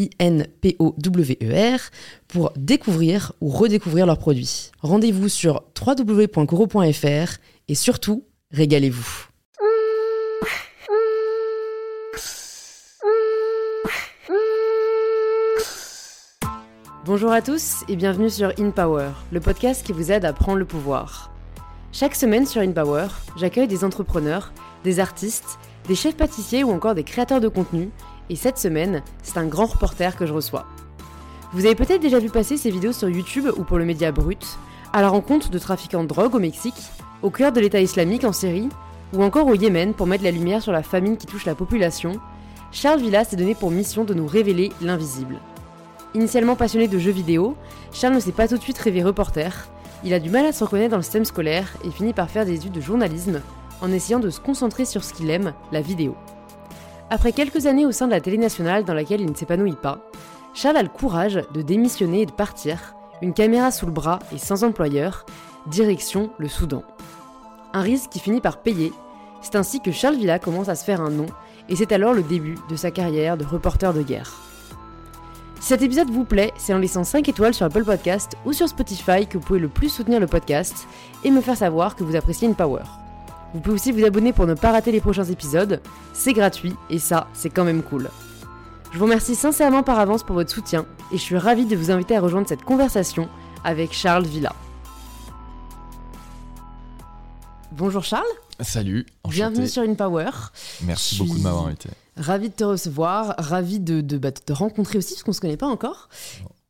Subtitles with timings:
[0.00, 1.80] I-N-P-O-W-E-R,
[2.28, 4.70] pour découvrir ou redécouvrir leurs produits.
[4.80, 9.26] Rendez-vous sur www.coro.fr et surtout, régalez-vous.
[17.06, 20.64] Bonjour à tous et bienvenue sur InPower, le podcast qui vous aide à prendre le
[20.64, 21.32] pouvoir.
[21.92, 24.52] Chaque semaine sur InPower, j'accueille des entrepreneurs,
[24.84, 27.90] des artistes, des chefs pâtissiers ou encore des créateurs de contenu
[28.30, 30.64] et cette semaine, c'est un grand reporter que je reçois.
[31.52, 34.46] Vous avez peut-être déjà vu passer ces vidéos sur YouTube ou pour le média Brut,
[34.92, 36.80] à la rencontre de trafiquants de drogue au Mexique,
[37.22, 38.68] au cœur de l'État islamique en Syrie,
[39.12, 42.12] ou encore au Yémen pour mettre la lumière sur la famine qui touche la population,
[42.70, 45.40] Charles Villa s'est donné pour mission de nous révéler l'invisible.
[46.14, 47.56] Initialement passionné de jeux vidéo,
[47.92, 49.68] Charles ne s'est pas tout de suite rêvé reporter,
[50.04, 52.46] il a du mal à se reconnaître dans le système scolaire et finit par faire
[52.46, 53.42] des études de journalisme
[53.82, 56.14] en essayant de se concentrer sur ce qu'il aime, la vidéo.
[57.12, 59.98] Après quelques années au sein de la télé nationale dans laquelle il ne s'épanouit pas,
[60.54, 64.38] Charles a le courage de démissionner et de partir, une caméra sous le bras et
[64.38, 65.26] sans employeur,
[65.66, 66.84] direction le Soudan.
[67.72, 68.92] Un risque qui finit par payer,
[69.42, 71.26] c'est ainsi que Charles Villa commence à se faire un nom,
[71.68, 74.32] et c'est alors le début de sa carrière de reporter de guerre.
[75.58, 78.68] Si cet épisode vous plaît, c'est en laissant 5 étoiles sur Apple Podcast ou sur
[78.68, 80.86] Spotify que vous pouvez le plus soutenir le podcast
[81.24, 82.84] et me faire savoir que vous appréciez une power.
[83.52, 85.80] Vous pouvez aussi vous abonner pour ne pas rater les prochains épisodes.
[86.12, 88.08] C'est gratuit et ça, c'est quand même cool.
[88.92, 91.90] Je vous remercie sincèrement par avance pour votre soutien et je suis ravie de vous
[91.90, 93.28] inviter à rejoindre cette conversation
[93.64, 94.54] avec Charles Villa.
[97.72, 98.24] Bonjour Charles.
[98.60, 99.06] Salut.
[99.24, 99.36] Enchanté.
[99.36, 100.30] Bienvenue sur InPower.
[100.82, 101.88] Merci beaucoup de m'avoir invité.
[102.16, 105.36] Ravi de te recevoir, ravi de, de, bah, de, te rencontrer aussi parce qu'on ne
[105.36, 106.08] se connaît pas encore.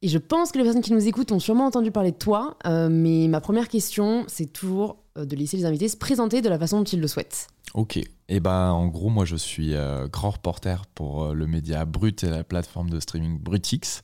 [0.02, 2.56] Et je pense que les personnes qui nous écoutent ont sûrement entendu parler de toi,
[2.66, 6.58] euh, mais ma première question, c'est toujours de laisser les invités se présenter de la
[6.58, 7.48] façon dont ils le souhaitent.
[7.74, 7.96] Ok.
[7.96, 11.84] Et eh ben, en gros, moi, je suis euh, grand reporter pour euh, le média
[11.84, 14.02] Brut et la plateforme de streaming Brutix.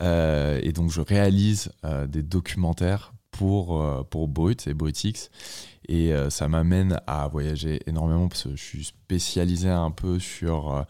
[0.00, 1.70] et donc, je réalise
[2.08, 5.30] des documentaires pour, pour Brut et Brutix.
[5.88, 10.84] Et ça m'amène à voyager énormément parce que je suis spécialisé un peu sur,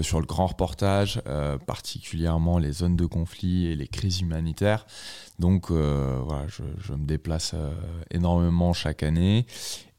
[0.00, 1.20] sur le grand reportage,
[1.66, 4.86] particulièrement les zones de conflit et les crises humanitaires.
[5.38, 7.72] Donc euh, voilà, je, me déplace euh,
[8.10, 9.46] énormément chaque année.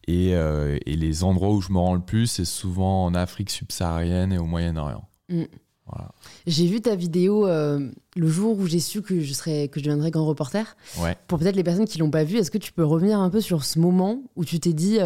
[0.09, 4.31] Euh, et, les endroits où je me rends le plus, c'est souvent en Afrique subsaharienne
[4.31, 5.03] et au Moyen-Orient.
[5.29, 5.43] Mm.
[5.89, 6.11] Voilà.
[6.45, 10.11] J'ai vu ta vidéo le jour où j'ai su que je, serais, que je deviendrais
[10.11, 10.75] grand reporter.
[10.99, 11.15] Ouais.
[11.27, 13.41] Pour peut-être les personnes qui l'ont pas vu, est-ce que tu peux revenir un peu
[13.41, 14.99] sur ce moment où tu t'es dit,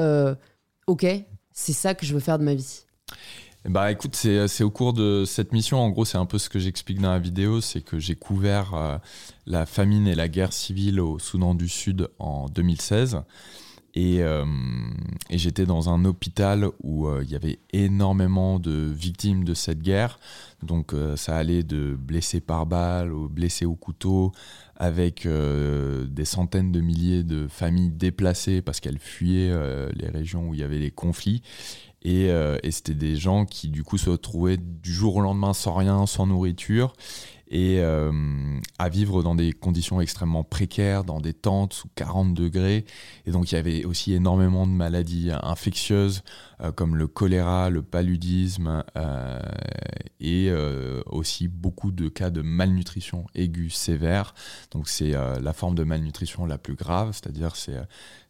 [0.88, 1.06] ok,
[1.54, 2.86] c'est ça que je veux faire de ma vie?
[3.66, 6.58] Bah écoute, c'est au cours de cette mission, en gros, c'est un peu ce que
[6.58, 8.98] j'explique dans la vidéo, c'est que j'ai couvert euh,
[9.46, 13.22] la famine et la guerre civile au Soudan du Sud en 2016.
[13.94, 14.46] Et, euh,
[15.30, 19.82] et j'étais dans un hôpital où euh, il y avait énormément de victimes de cette
[19.82, 20.20] guerre.
[20.64, 24.32] Donc ça allait de blessés par balle aux blessés au couteau,
[24.76, 29.52] avec des centaines de milliers de familles déplacées parce qu'elles fuyaient
[29.96, 31.42] les régions où il y avait les conflits.
[32.06, 35.76] Euh, et, c'était des gens qui, du coup, se retrouvaient du jour au lendemain sans
[35.76, 36.94] rien, sans nourriture,
[37.52, 38.12] et euh,
[38.80, 42.86] à vivre dans des conditions extrêmement précaires, dans des tentes sous 40 degrés.
[43.26, 46.24] Et donc, il y avait aussi énormément de maladies infectieuses,
[46.62, 48.84] euh, comme le choléra, le paludisme,
[50.20, 50.52] et
[51.08, 54.34] aussi beaucoup de cas de malnutrition aiguë sévère.
[54.72, 57.78] Donc, c'est la forme de malnutrition la plus grave, c'est-à-dire c'est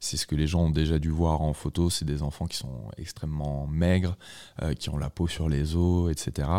[0.02, 2.58] c'est ce que les gens ont déjà dû voir en photo, c'est des enfants qui
[2.58, 4.18] sont extrêmement maigres,
[4.62, 6.50] euh, qui ont la peau sur les os, etc.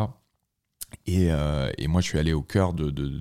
[1.08, 3.20] Euh, et, moi, je suis allé au cœur de,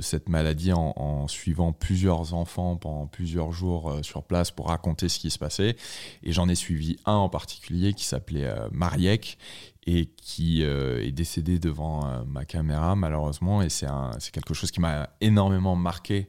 [0.00, 5.18] cette maladie en, suivant plusieurs enfants pendant plusieurs jours euh, sur place pour raconter ce
[5.18, 5.76] qui se passait.
[6.22, 9.38] Et j'en ai suivi un en particulier qui s'appelait Mariek
[9.86, 13.62] et qui est décédé devant ma caméra, malheureusement.
[13.62, 13.88] Et c'est
[14.32, 16.28] quelque chose qui m'a énormément marqué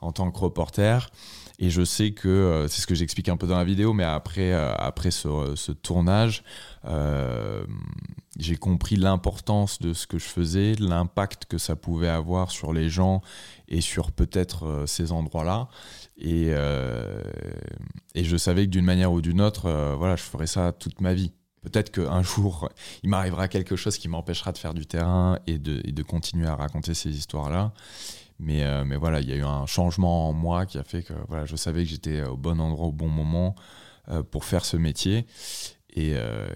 [0.00, 1.10] en tant que reporter.
[1.58, 4.04] Et je sais que, euh, c'est ce que j'explique un peu dans la vidéo, mais
[4.04, 6.42] après, euh, après ce, tournage,
[6.84, 7.64] euh,
[8.38, 12.88] j'ai compris l'importance de ce que je faisais, l'impact que ça pouvait avoir sur les
[12.88, 13.22] gens
[13.68, 15.68] et sur peut-être ces endroits-là.
[16.18, 16.48] Et,
[18.14, 21.14] et je savais que d'une manière ou d'une autre, voilà, je ferais ça toute ma
[21.14, 21.32] vie.
[21.64, 22.68] Peut-être qu'un jour,
[23.02, 26.92] il m'arrivera quelque chose qui m'empêchera de faire du terrain et de, continuer à raconter
[26.92, 27.72] ces histoires-là.
[28.38, 31.02] Mais, euh, mais voilà, il y a eu un changement en moi qui a fait
[31.02, 33.54] que voilà, je savais que j'étais au bon endroit au bon moment
[34.08, 35.26] euh, pour faire ce métier.
[35.94, 36.48] Et, euh,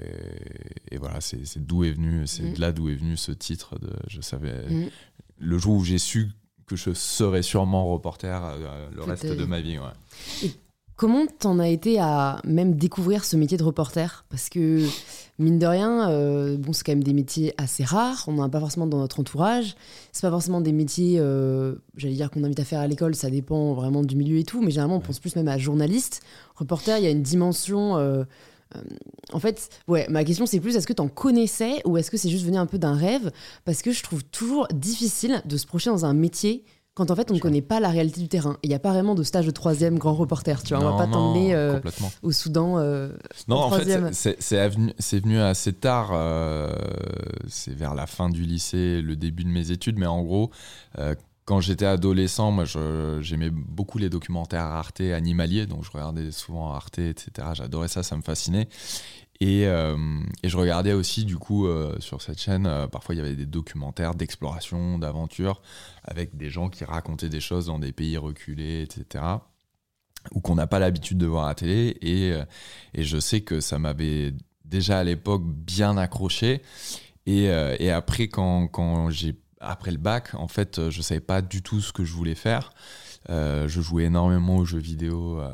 [0.90, 2.52] et, voilà, c'est d'où est venu, c'est mm.
[2.54, 3.78] de là d'où est venu ce titre.
[3.78, 4.88] De, je savais mm.
[5.38, 6.28] le jour où j'ai su
[6.66, 8.42] que je serais sûrement reporter
[8.94, 9.78] le reste de ma vie.
[9.78, 10.50] Ouais.
[10.98, 14.24] Comment t'en as été à même découvrir ce métier de reporter?
[14.30, 14.84] Parce que,
[15.38, 18.48] mine de rien, euh, bon, c'est quand même des métiers assez rares, on n'en a
[18.48, 19.76] pas forcément dans notre entourage.
[20.10, 23.30] C'est pas forcément des métiers, euh, j'allais dire qu'on invite à faire à l'école, ça
[23.30, 26.20] dépend vraiment du milieu et tout, mais généralement on pense plus même à journaliste.
[26.56, 27.96] Reporter, il y a une dimension.
[28.76, 28.80] Euh,
[29.32, 32.30] en fait, ouais, ma question c'est plus est-ce que t'en connaissais ou est-ce que c'est
[32.30, 33.30] juste venu un peu d'un rêve?
[33.64, 36.64] Parce que je trouve toujours difficile de se projeter dans un métier
[36.98, 38.58] quand en fait on ne connaît pas la réalité du terrain.
[38.64, 40.84] Il n'y a pas vraiment de stage de troisième grand reporter, tu vois.
[40.84, 41.80] on va pas t'emmener euh,
[42.22, 42.78] au Soudan.
[42.78, 43.10] Euh,
[43.46, 46.10] non, en fait, c'est venu assez tard.
[46.12, 46.72] Euh,
[47.46, 50.50] c'est vers la fin du lycée, le début de mes études, mais en gros.
[51.48, 52.66] Quand j'étais adolescent, moi,
[53.22, 57.48] j'aimais beaucoup les documentaires Arte animaliers, donc je regardais souvent Arte, etc.
[57.54, 58.68] J'adorais ça, ça me fascinait.
[59.42, 59.96] Euh,
[60.42, 63.34] et, je regardais aussi, du coup, euh, sur cette chaîne, euh, parfois il y avait
[63.34, 65.62] des documentaires d'exploration, d'aventure,
[66.04, 69.24] avec des gens qui racontaient des choses dans des pays reculés, etc.
[70.32, 71.96] Ou qu'on n'a pas l'habitude de voir à télé.
[72.02, 74.34] Et, je sais que ça m'avait
[74.66, 76.60] déjà à l'époque bien accroché.
[77.24, 77.48] Et,
[77.90, 82.04] après, quand j'ai après le bac, en fait, je savais pas du tout ce que
[82.04, 82.72] je voulais faire.
[83.30, 85.50] Euh, je jouais énormément aux jeux vidéo euh,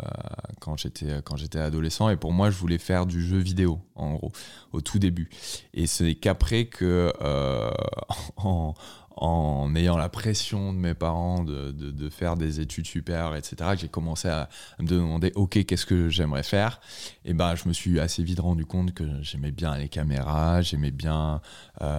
[0.61, 4.15] quand j'étais quand j'étais adolescent et pour moi je voulais faire du jeu vidéo en
[4.15, 4.31] gros
[4.73, 5.29] au tout début
[5.73, 7.71] et ce n'est qu'après que euh,
[8.37, 8.75] en,
[9.17, 14.29] en ayant la pression de mes parents de, faire des études supérieures, etc., j'ai commencé
[14.29, 16.81] à, me demander, OK, qu'est-ce que j'aimerais faire?
[17.25, 20.91] Et ben, je me suis assez vite rendu compte que j'aimais bien les caméras, j'aimais
[20.91, 21.41] bien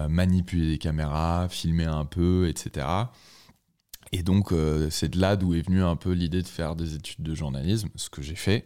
[0.08, 2.86] manipuler les caméras, filmer un peu, etc.
[4.12, 6.94] Et donc, euh, c'est de là d'où est venue un peu l'idée de faire des
[6.94, 8.64] études de journalisme, ce que j'ai fait.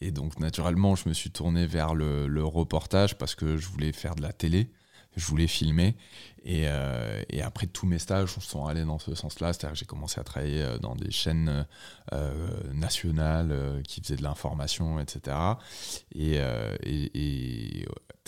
[0.00, 4.14] Et donc, naturellement, je me suis tourné vers le, reportage parce que je voulais faire
[4.14, 4.70] de la télé,
[5.18, 5.96] je voulais filmer.
[6.44, 9.52] Et, euh, et après, tous mes stages sont allés dans ce sens-là.
[9.52, 11.66] C'est-à-dire que j'ai commencé à travailler euh, dans des chaînes
[12.72, 15.36] nationales qui faisaient de l'information, etc.
[16.14, 16.40] Et,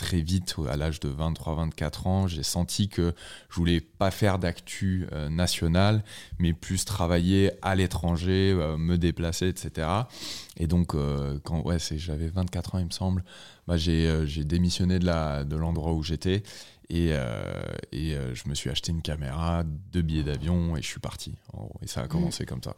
[0.01, 3.13] très vite, à l'âge de 23-24 ans, j'ai senti que
[3.51, 6.03] je voulais pas faire d'actu euh, national,
[6.39, 9.89] mais plus travailler à l'étranger, euh, me déplacer, etc.
[10.57, 13.23] Et donc, euh, quand ouais, j'avais 24 ans, il me semble,
[13.69, 16.43] bah, j'ai démissionné de l'endroit où j'étais
[16.91, 17.11] et,
[17.93, 21.35] et je me suis acheté une caméra, deux billets d'avion et je suis parti.
[21.83, 22.75] Et ça a commencé comme ça.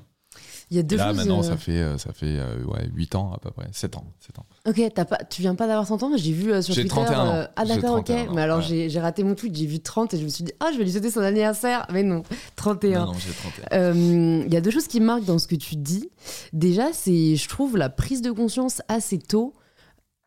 [0.70, 3.14] Il y a deux là, maintenant, euh, ça fait, euh, ça fait euh, ouais, 8
[3.16, 4.06] ans à peu près, 7 ans.
[4.20, 4.46] 7 ans.
[4.66, 6.88] Ok, as pas, tu viens pas d'avoir 100 ans J'ai vu sur Twitter.
[6.88, 7.46] 31 ans.
[7.54, 8.10] ah d'accord, ok.
[8.34, 10.70] mais alors j'ai raté mon tweet, j'ai vu 30 et je me suis dit, ah,
[10.72, 11.86] je vais lui souhaiter son anniversaire.
[11.92, 12.22] Mais non,
[12.56, 13.06] 31.
[13.06, 13.94] Non, j'ai 31.
[14.46, 16.08] Il y a deux choses qui marquent dans ce que tu dis.
[16.52, 19.54] Déjà, c'est, je trouve, la prise de conscience assez tôt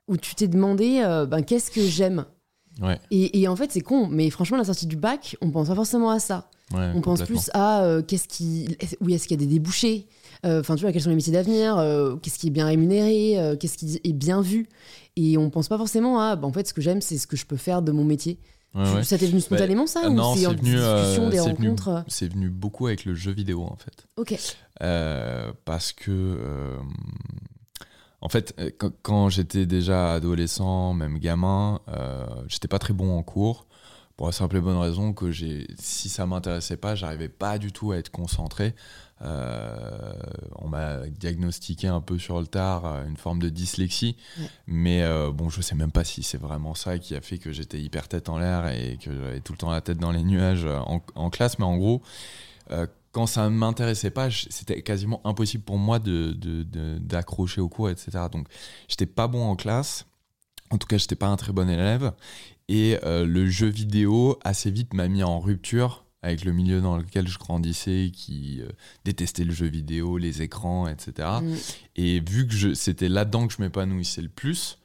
[0.08, 2.26] où tu t'es demandé, ben, qu'est-ce que j'aime?
[2.82, 3.00] Ouais.
[3.12, 5.76] Et, et, en fait, c'est con, mais franchement, la sortie du bac, on pense pas
[5.76, 6.50] forcément à ça.
[6.74, 10.08] on pense plus à qu'est-ce qui, où est-ce qu'il y a des débouchés,
[10.46, 13.40] euh, enfin, tu vois, quels sont les métiers d'avenir euh, Qu'est-ce qui est bien rémunéré
[13.40, 14.68] euh, Qu'est-ce qui est bien vu
[15.16, 17.36] Et on pense pas forcément à, bah, en fait, ce que j'aime, c'est ce que
[17.36, 18.40] je peux faire de mon métier.
[19.04, 20.76] Ça t'est venu spontanément, ça Non, c'est venu,
[21.32, 24.06] des rencontres C'est venu beaucoup avec le jeu vidéo, en fait.
[24.18, 24.38] Ok.
[25.64, 26.38] parce que,
[28.26, 28.56] en fait,
[29.04, 31.80] quand, j'étais déjà adolescent, même gamin,
[32.48, 33.68] j'étais pas très bon en cours.
[34.18, 37.92] Pour la simple et bonne raison que si ça m'intéressait pas, j'arrivais pas du tout
[37.92, 38.74] à être concentré.
[39.22, 40.14] Euh,
[40.56, 44.18] on m'a diagnostiqué un peu sur le tard euh, une forme de dyslexie,
[44.68, 47.54] mais euh, bon, je sais même pas si c'est vraiment ça qui a fait que
[47.54, 50.24] j'étais hyper tête en l'air et que j'avais tout le temps la tête dans les
[50.24, 52.02] nuages en, classe, mais en gros,
[53.16, 58.12] quand ça ne m'intéressait pas, c'était quasiment impossible pour moi d'accrocher de, au cours, etc.
[58.30, 58.48] Donc,
[58.90, 60.06] j'étais pas bon en classe.
[60.70, 62.12] En tout cas, j'étais pas un très bon élève.
[62.68, 67.28] Et le jeu vidéo, assez vite, m'a mis en rupture avec le milieu dans lequel
[67.28, 68.70] je grandissais, qui euh,
[69.06, 71.30] détestait le jeu vidéo, les écrans, etc.
[71.42, 71.56] Mm.
[71.98, 74.80] Et vu que c'était là-dedans que je m'épanouissais le plus,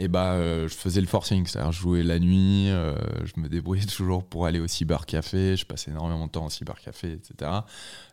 [0.00, 3.50] et bah, euh, je faisais le forcing, c'est-à-dire je jouais la nuit, euh, je me
[3.50, 7.50] débrouillais toujours pour aller au cybercafé, je passais énormément de temps au cybercafé, etc.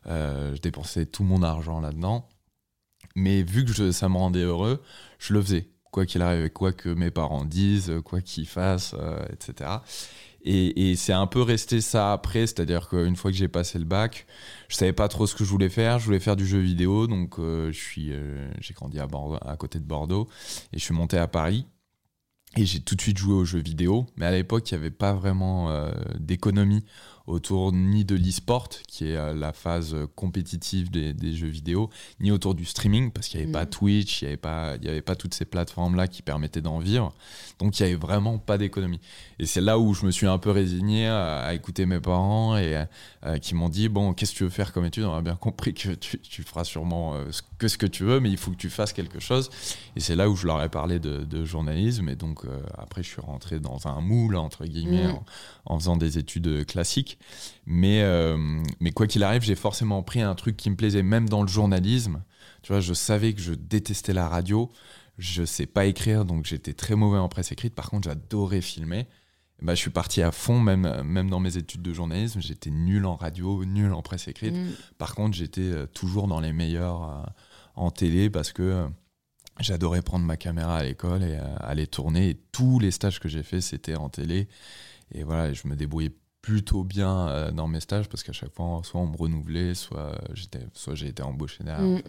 [0.06, 2.27] je dépensais tout mon argent là-dedans.
[3.15, 4.82] Mais vu que ça me rendait heureux,
[5.17, 5.70] je le faisais.
[5.91, 8.94] Quoi qu'il arrive, quoi que mes parents disent, quoi qu'ils fassent,
[9.32, 9.70] etc.
[10.44, 14.27] Et, c'est un peu resté ça après, c'est-à-dire qu'une fois que j'ai passé le bac,
[14.67, 16.00] je savais pas trop ce que je voulais faire.
[16.00, 18.12] Je voulais faire du jeu vidéo, donc je suis,
[18.60, 19.08] j'ai grandi à,
[19.46, 20.27] à côté de Bordeaux
[20.74, 21.65] et je suis monté à Paris.
[22.56, 24.89] Et j'ai tout de suite joué aux jeux vidéo, mais à l'époque, il n'y avait
[24.89, 25.70] pas vraiment
[26.18, 26.84] d'économie
[27.27, 31.89] autour ni de l'e-sport, qui est euh, la phase compétitive des, jeux vidéo,
[32.22, 33.69] ni autour du streaming, parce qu'il n'y avait pas mm.
[33.69, 37.13] Twitch, il n'y avait, pas, avait pas toutes ces plateformes-là qui permettaient d'en vivre.
[37.60, 39.01] Donc il n'y avait vraiment pas d'économie.
[39.39, 42.84] Et c'est là où je me suis un peu résigné à, écouter mes parents et
[43.25, 45.36] euh, qui m'ont dit, bon, qu'est-ce que tu veux faire comme étude On a bien
[45.36, 47.25] compris que tu, tu feras sûrement euh,
[47.57, 49.50] que ce que tu veux, mais il faut que tu fasses quelque chose.
[49.96, 52.10] Et c'est là où je leur ai parlé de, journalisme.
[52.10, 52.43] Et donc
[52.77, 55.19] après, je suis rentré dans un moule, entre guillemets, mm.
[55.65, 57.16] en faisant des études classiques.
[57.65, 58.38] Mais, euh,
[58.79, 61.47] mais quoi qu'il arrive, j'ai forcément pris un truc qui me plaisait, même dans le
[61.47, 62.24] journalisme.
[62.62, 64.71] Tu vois, je savais que je détestais la radio.
[65.17, 67.75] Je sais pas écrire, donc j'étais très mauvais en presse écrite.
[67.75, 69.07] Par contre, j'adorais filmer.
[69.62, 72.39] Bah, je suis parti à fond, même, même dans mes études de journalisme.
[72.41, 74.55] J'étais nul en radio, nul en presse écrite.
[74.55, 74.71] Mm.
[74.97, 77.24] Par contre, j'étais euh, toujours dans les meilleurs euh,
[77.75, 78.88] en télé parce que
[79.59, 82.29] j'adorais prendre ma caméra à l'école et aller tourner.
[82.29, 84.47] Et tous les stages que j'ai faits, c'était en télé.
[85.12, 86.13] Et voilà, je me débrouillais
[86.48, 90.13] plutôt bien euh, dans mes stages parce qu'à chaque fois, soit on me renouvelait, soit
[90.34, 91.86] j'étais, soit j'ai été embauché derrière.
[91.86, 92.01] Mm.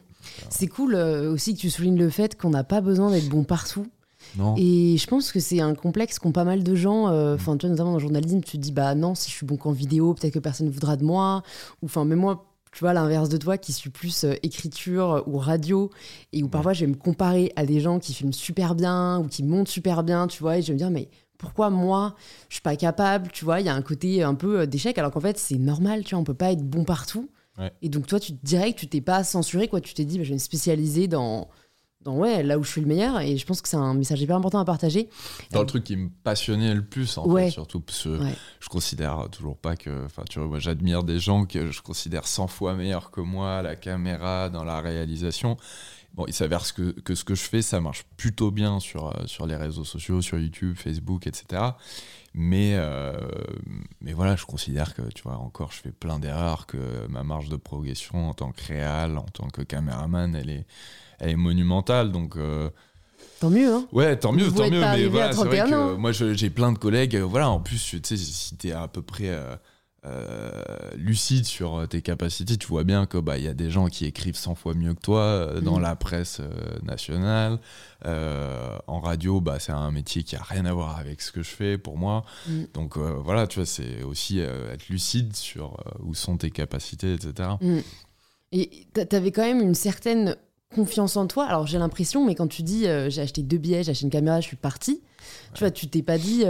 [0.48, 3.42] C'est cool euh, aussi que tu soulignes le fait qu'on n'a pas besoin d'être bon
[3.42, 3.88] partout.
[4.36, 4.54] Non.
[4.56, 7.08] Et je pense que c'est un complexe qu'ont pas mal de gens.
[7.08, 7.34] Euh, mm.
[7.34, 9.56] Enfin, toi, notamment dans le journalisme, tu te dis bah non, si je suis bon
[9.56, 11.42] qu'en vidéo, peut-être que personne ne voudra de moi.
[11.82, 15.90] Ou enfin, même moi, tu vois, l'inverse de toi, qui suis plus écriture ou radio,
[16.32, 19.26] et où parfois je vais me comparer à des gens qui filment super bien ou
[19.26, 22.14] qui montent super bien, tu vois, et je vais me dire, mais pourquoi moi
[22.48, 24.98] je suis pas capable tu vois il y a un côté un peu euh, d'échec
[24.98, 27.30] alors qu'en fait c'est normal tu vois on peut pas être bon partout.
[27.82, 29.80] Et donc toi tu que tu t'es pas censuré quoi.
[29.80, 31.48] Tu t'es dit bah, je vais me spécialiser dans
[32.02, 34.20] dans ouais là où je suis le meilleur et je pense que c'est un message
[34.20, 35.08] hyper important à partager.
[35.50, 38.18] Dans le truc qui me passionnait le plus en fait surtout parce que
[38.60, 42.46] je considère toujours pas que enfin tu vois j'admire des gens que je considère 100
[42.48, 45.56] fois meilleurs que moi à la caméra dans la réalisation.
[46.14, 49.26] Bon, il s'avère que, que, ce que je fais, ça marche plutôt bien sur, euh,
[49.26, 51.62] sur les réseaux sociaux, sur YouTube, Facebook, etc.
[52.34, 53.12] Mais, euh,
[54.00, 57.48] mais voilà, je considère que, tu vois, encore, je fais plein d'erreurs, que ma marge
[57.50, 60.66] de progression en tant que réal, en tant que caméraman, elle est,
[61.18, 62.12] elle est monumentale.
[62.12, 62.36] Donc.
[62.36, 62.70] Euh,
[63.40, 64.80] tant mieux, hein Ouais, tant mieux, tant mieux.
[64.80, 67.16] Mais voilà, c'est vrai que moi, j'ai plein de collègues.
[67.16, 69.32] Voilà, en plus, tu sais, si t'es à peu près
[70.04, 70.50] euh,
[70.94, 74.04] lucide sur tes capacités, tu vois bien que bah il y a des gens qui
[74.04, 75.82] écrivent 100 fois mieux que toi euh, dans mm.
[75.82, 77.58] la presse euh, nationale,
[78.04, 81.50] en radio, bah c'est un métier qui a rien à voir avec ce que je
[81.50, 82.24] fais pour moi.
[82.46, 82.62] Mm.
[82.74, 87.50] Donc voilà, tu vois, c'est aussi être lucide sur où sont tes capacités, etc.
[87.60, 87.78] Mm.
[88.52, 90.36] Et tu avais quand même une certaine
[90.74, 91.44] confiance en toi.
[91.44, 94.40] Alors j'ai l'impression, mais quand tu dis j'ai acheté deux billets, j'ai acheté une caméra,
[94.40, 95.00] je suis parti,
[95.54, 96.44] tu vois, tu t'es pas dit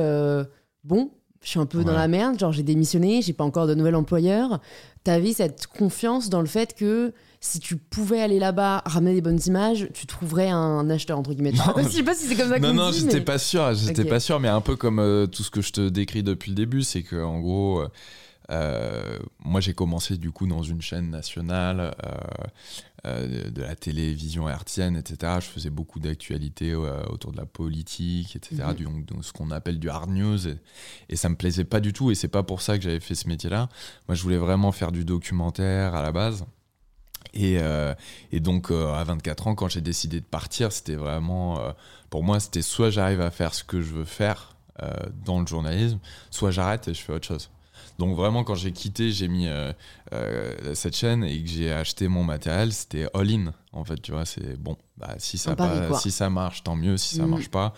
[0.84, 1.10] bon,
[1.42, 3.94] je suis un peu dans la merde, genre j'ai démissionné, j'ai pas encore de nouvel
[3.94, 4.60] employeur.
[5.04, 9.40] T'avais cette confiance dans le fait que si tu pouvais aller là-bas, ramener des bonnes
[9.46, 11.52] images, tu trouverais un acheteur entre guillemets.
[11.76, 14.20] je sais pas si c'est comme ça que Non, non, j'étais pas sûr, j'étais pas
[14.20, 16.82] sûr, mais un peu comme euh, tout ce que je te décris depuis le début,
[16.82, 17.80] c'est que en gros.
[17.80, 17.88] Euh,
[18.50, 21.94] euh, moi, j'ai commencé du coup dans une chaîne nationale
[23.07, 25.35] euh, euh, de la télévision hertzienne, etc.
[25.40, 28.64] Je faisais beaucoup d'actualités autour de la politique, etc.
[28.78, 29.05] Mhm.
[29.05, 30.49] donc, ce qu'on appelle du hard news.
[30.49, 30.57] Et,
[31.09, 32.11] et, ça me plaisait pas du tout.
[32.11, 33.69] Et c'est pas pour ça que j'avais fait ce métier-là.
[34.09, 36.45] Moi, je voulais vraiment faire du documentaire à la base.
[37.35, 37.59] Et,
[38.33, 41.75] et, donc, à 24 ans, quand j'ai décidé de partir, c'était vraiment.
[42.11, 44.57] pour moi, c'était soit j'arrive à faire ce que je veux faire
[45.25, 45.99] dans le journalisme,
[46.31, 47.50] soit j'arrête et je fais autre chose.
[47.99, 49.73] Donc vraiment, quand j'ai quitté, j'ai mis euh,
[50.12, 53.52] euh, cette chaîne et que j'ai acheté mon matériel, c'était all-in.
[53.73, 54.76] En fait, tu vois, c'est bon.
[54.97, 55.57] Bah, si ça
[55.99, 56.97] si ça marche, tant mieux.
[56.97, 57.31] Si ça mm.
[57.31, 57.75] marche pas,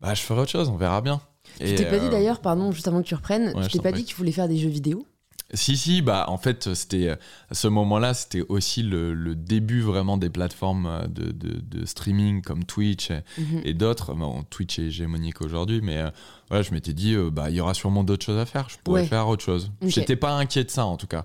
[0.00, 0.68] bah je ferai autre chose.
[0.68, 1.20] On verra bien.
[1.60, 3.92] Tu t'es pas dit euh, d'ailleurs, pardon, juste avant que tu reprennes, tu t'es pas
[3.92, 5.06] dit que tu voulais faire des jeux vidéo?
[5.54, 10.28] Si, si, bah, en fait, c'était, à ce moment-là, c'était aussi le, début vraiment des
[10.28, 13.72] plateformes de, de, streaming comme Twitch et, mhm.
[13.72, 14.12] d'autres.
[14.14, 16.10] Bon, Twitch est hégémonique aujourd'hui, mais euh,
[16.48, 18.68] voilà, je m'étais dit, euh, bah, il y aura sûrement d'autres choses à faire.
[18.68, 19.72] Je pourrais faire autre chose.
[19.82, 21.24] J'étais pas inquiet de ça, en tout cas.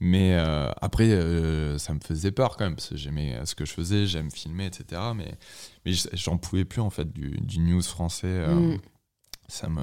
[0.00, 1.08] Mais euh, après,
[1.78, 4.64] ça me faisait peur quand même, parce que j'aimais ce que je faisais, j'aime filmer,
[4.64, 5.02] etc.
[5.14, 5.34] Mais,
[5.84, 8.46] mais j'en pouvais plus, en fait, du, du news français.
[8.46, 8.78] Mm
[9.48, 9.80] ça me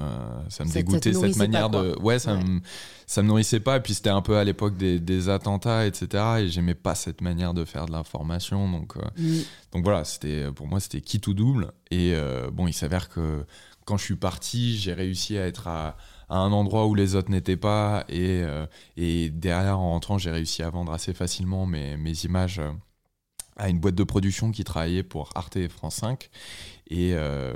[0.48, 2.60] ça me dégoûtait cette manière de ouais ça me
[3.06, 3.76] ça me nourrissait pas.
[3.76, 7.20] Et puis c'était un peu à l'époque des, des, attentats etc et j'aimais pas cette
[7.20, 8.70] manière de faire de l'information.
[8.70, 9.42] Donc euh, mm.
[9.72, 11.72] donc voilà c'était pour moi c'était qui tout double.
[11.90, 13.44] Et euh, bon il s'avère que
[13.84, 15.96] quand je suis parti j'ai réussi à être à,
[16.28, 18.04] à, un endroit où les autres n'étaient pas.
[18.08, 22.60] Et euh, et derrière en rentrant j'ai réussi à vendre assez facilement mes mes images
[23.56, 26.28] à une boîte de production qui travaillait pour Arte et France 5.
[26.88, 27.52] Et, euh,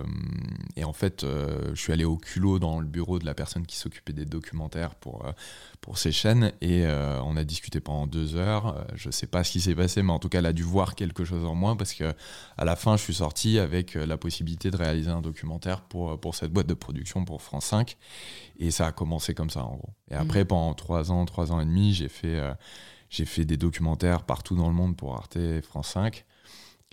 [0.76, 3.64] et en fait, euh, je suis allé au culot dans le bureau de la personne
[3.64, 5.32] qui s'occupait des documentaires pour, euh,
[5.80, 6.52] pour ces chaînes.
[6.62, 8.86] Et on a discuté pendant deux heures.
[8.94, 10.94] Je sais pas ce qui s'est passé, mais en tout cas, elle a dû voir
[10.94, 12.12] quelque chose en moi parce que
[12.56, 16.34] à la fin, je suis sorti avec la possibilité de réaliser un documentaire pour, pour
[16.34, 17.96] cette boîte de production pour France 5.
[18.58, 19.90] Et ça a commencé comme ça, en gros.
[20.10, 20.48] Et après, mmh.
[20.48, 22.40] pendant trois ans, trois ans et demi, j'ai fait
[23.10, 26.24] j'ai fait des documentaires partout dans le monde pour Arte et France 5.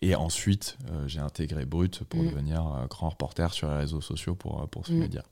[0.01, 2.27] Et ensuite, euh, j'ai intégré Brut pour mm.
[2.27, 4.99] devenir euh, grand reporter sur les réseaux sociaux pour, euh, pour ce mm.
[4.99, 5.23] média.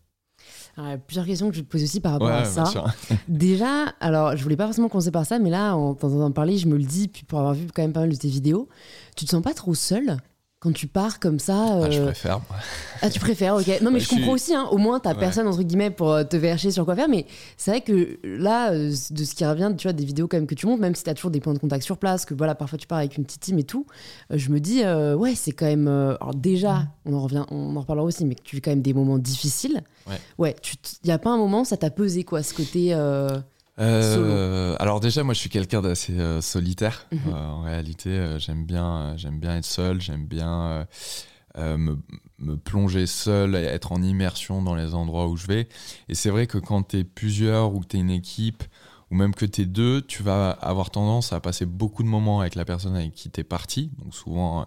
[0.78, 2.66] Alors, plusieurs questions que je te pose aussi par rapport à ça.
[3.28, 6.68] Déjà, alors je voulais pas forcément commencer par ça, mais là, en t'entendant parler, je
[6.68, 8.70] me le dis, puis pour avoir vu quand même pas mal de tes vidéos,
[9.16, 10.18] tu te sens pas trop seul
[10.66, 11.80] quand tu pars comme ça.
[11.84, 12.42] Ah, je euh, préfère.
[13.04, 13.82] Ah, tu préfères, ok.
[13.82, 14.68] Non, mais je, comprends aussi, hein.
[14.72, 17.08] au moins, t'as personne, entre guillemets, pour euh, te vercher sur quoi faire.
[17.08, 20.38] Mais c'est vrai que là, euh, de ce qui revient, tu vois, des vidéos quand
[20.38, 22.34] même que tu montes, même si t'as toujours des points de contact sur place, que
[22.34, 23.86] voilà, parfois tu pars avec une petite team et tout,
[24.32, 25.88] je me dis, ouais, c'est quand même.
[25.88, 28.82] alors, déjà, on en, revient, on en reparlera aussi, mais que tu vis quand même
[28.82, 29.84] des moments difficiles.
[30.08, 30.16] Ouais.
[30.38, 30.56] Ouais,
[31.04, 32.96] il y a pas un moment, ça t'a pesé, quoi, ce côté.
[33.80, 37.08] Euh, alors déjà, moi, je suis quelqu'un d'assez euh, solitaire.
[37.12, 37.20] Mhm.
[37.28, 40.02] Euh, en réalité, j'aime bien, j'aime bien être seul.
[40.02, 40.88] J'aime bien
[41.58, 41.98] me,
[42.40, 45.68] me, plonger seul, être en immersion dans les endroits où je vais.
[46.10, 48.64] Et c'est vrai que quand tu es plusieurs ou que tu es une équipe
[49.12, 52.42] ou même que tu es deux, tu vas avoir tendance à passer beaucoup de moments
[52.42, 53.92] avec la personne avec qui tu es parti.
[54.00, 54.66] Donc souvent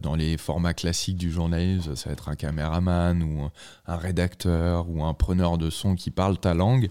[0.00, 3.50] dans les formats classiques du journalisme, ça va être un caméraman ou
[3.86, 6.88] un rédacteur ou un preneur de son qui parle ta langue.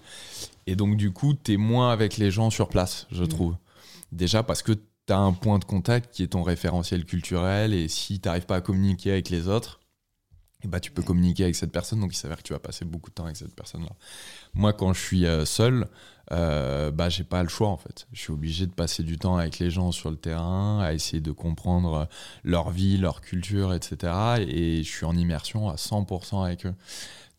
[0.67, 3.27] Et donc, du coup, tu es moins avec les gens sur place, je mm.
[3.27, 3.55] trouve.
[4.11, 7.73] Déjà parce que tu as un point de contact qui est ton référentiel culturel.
[7.73, 9.79] Et si tu n'arrives pas à communiquer avec les autres,
[10.61, 11.99] et eh bah, tu peux communiquer avec cette personne.
[11.99, 13.91] Donc, il s'avère que tu vas passer beaucoup de temps avec cette personne-là.
[14.53, 15.89] Moi, quand je suis euh, seul,
[16.31, 18.07] euh, bah, j'ai pas le choix en fait.
[18.13, 21.19] Je suis obligé de passer du temps avec les gens sur le terrain, à essayer
[21.19, 22.07] de comprendre
[22.43, 24.13] leur vie, leur culture, etc.
[24.47, 26.75] Et je suis en immersion à 100% avec eux.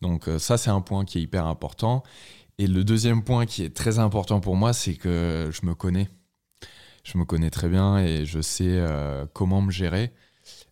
[0.01, 2.03] Donc euh, ça, c'est un point qui est hyper important.
[2.57, 6.09] Et le deuxième point qui est très important pour moi, c'est que je me connais.
[7.03, 10.11] Je me connais très bien et je sais euh, comment me gérer.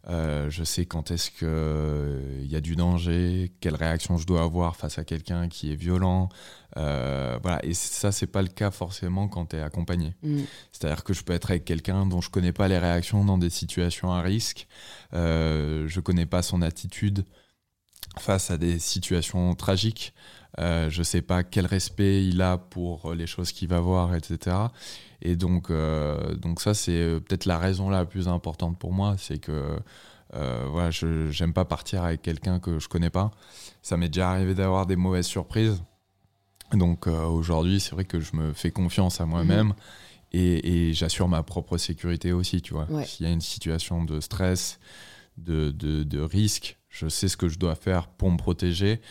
[0.10, 4.44] Euh, je sais quand est-ce qu'il il y a du danger, quelle réaction je dois
[4.44, 6.30] avoir face à quelqu'un qui est violent.
[6.78, 7.64] Euh, voilà.
[7.66, 10.16] Et ça, c'est pas le cas forcément quand tu es accompagné.
[10.24, 10.42] Mm.
[10.72, 13.50] C'est-à-dire que je peux être avec quelqu'un dont je connais pas les réactions dans des
[13.50, 14.68] situations à risque.
[15.12, 17.26] je connais pas son attitude
[18.20, 20.14] face à des situations tragiques.
[20.60, 24.56] Euh, je sais pas quel respect il a pour les choses qu'il va voir, etc.
[25.24, 29.16] Et donc, euh, donc ça, c'est euh, peut-être la raison la plus importante pour moi,
[29.18, 29.80] c'est que
[30.36, 33.32] euh, voilà, je j'aime pas partir avec quelqu'un que je connais pas.
[33.82, 35.82] Ça m'est déjà arrivé d'avoir des mauvaises surprises.
[36.74, 39.68] Donc aujourd'hui, c'est vrai que je me fais confiance à moi-même.
[39.68, 39.74] Mhm.
[40.36, 42.88] Et, et j'assure ma propre sécurité aussi, tu vois.
[43.06, 44.80] S'il y a une situation de stress,
[45.38, 49.02] de, de, de risque, je sais ce que je dois faire pour me protéger.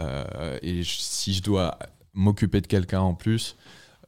[0.00, 1.76] Euh, et si je dois
[2.14, 3.56] m'occuper de quelqu'un en plus,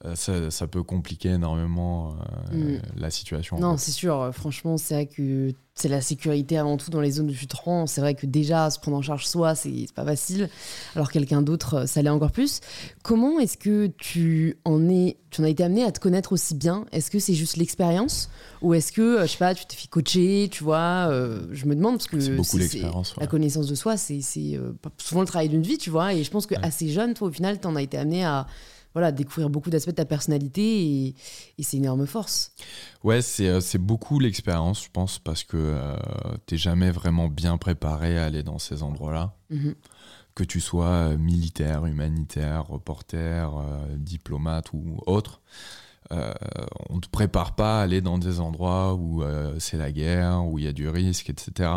[0.05, 2.17] euh, ça, ça, peut compliquer énormément
[2.53, 2.83] euh, mm.
[2.97, 3.59] la situation.
[3.59, 4.31] Non, c'est sûr.
[4.33, 7.47] Franchement, c'est vrai que c'est la sécurité avant tout dans les zones de tu
[7.87, 10.49] C'est vrai que déjà, se prendre en charge soi, c'est pas facile.
[10.95, 12.61] Alors quelqu'un d'autre, ça l'est encore plus.
[13.03, 16.55] Comment est-ce que tu en, es, tu en as été amené à te connaître aussi
[16.55, 16.87] bien?
[16.93, 18.31] Est-ce que c'est juste l'expérience?
[18.63, 21.09] Ou est-ce que, je sais pas, tu t'es fait coacher, tu vois
[21.51, 23.15] Je me demande, parce que c'est beaucoup l'expérience.
[23.19, 24.21] La connaissance de soi, c'est
[24.99, 26.15] souvent le travail d'une vie, tu vois.
[26.15, 28.47] Et je pense qu'assez jeune, toi, au final, tu en as été amené à
[28.95, 31.07] voilà, découvrir beaucoup d'aspects de ta personnalité
[31.59, 32.53] et, c'est une énorme force.
[33.03, 35.97] Ouais, c'est, euh, beaucoup l'expérience, je pense, parce que euh,
[36.47, 39.35] tu n'es jamais vraiment bien préparé à aller dans ces endroits-là.
[39.51, 39.75] Mhm.
[40.35, 43.51] Que tu sois euh, militaire, humanitaire, reporter,
[43.97, 45.41] diplomate ou autre.
[46.11, 49.25] on ne te prépare pas à aller dans des endroits où
[49.59, 51.73] c'est la guerre, où il y a du risque, etc.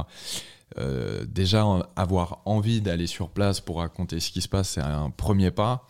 [1.27, 5.49] déjà, avoir envie d'aller sur place pour raconter ce qui se passe, c'est un premier
[5.49, 5.88] pas.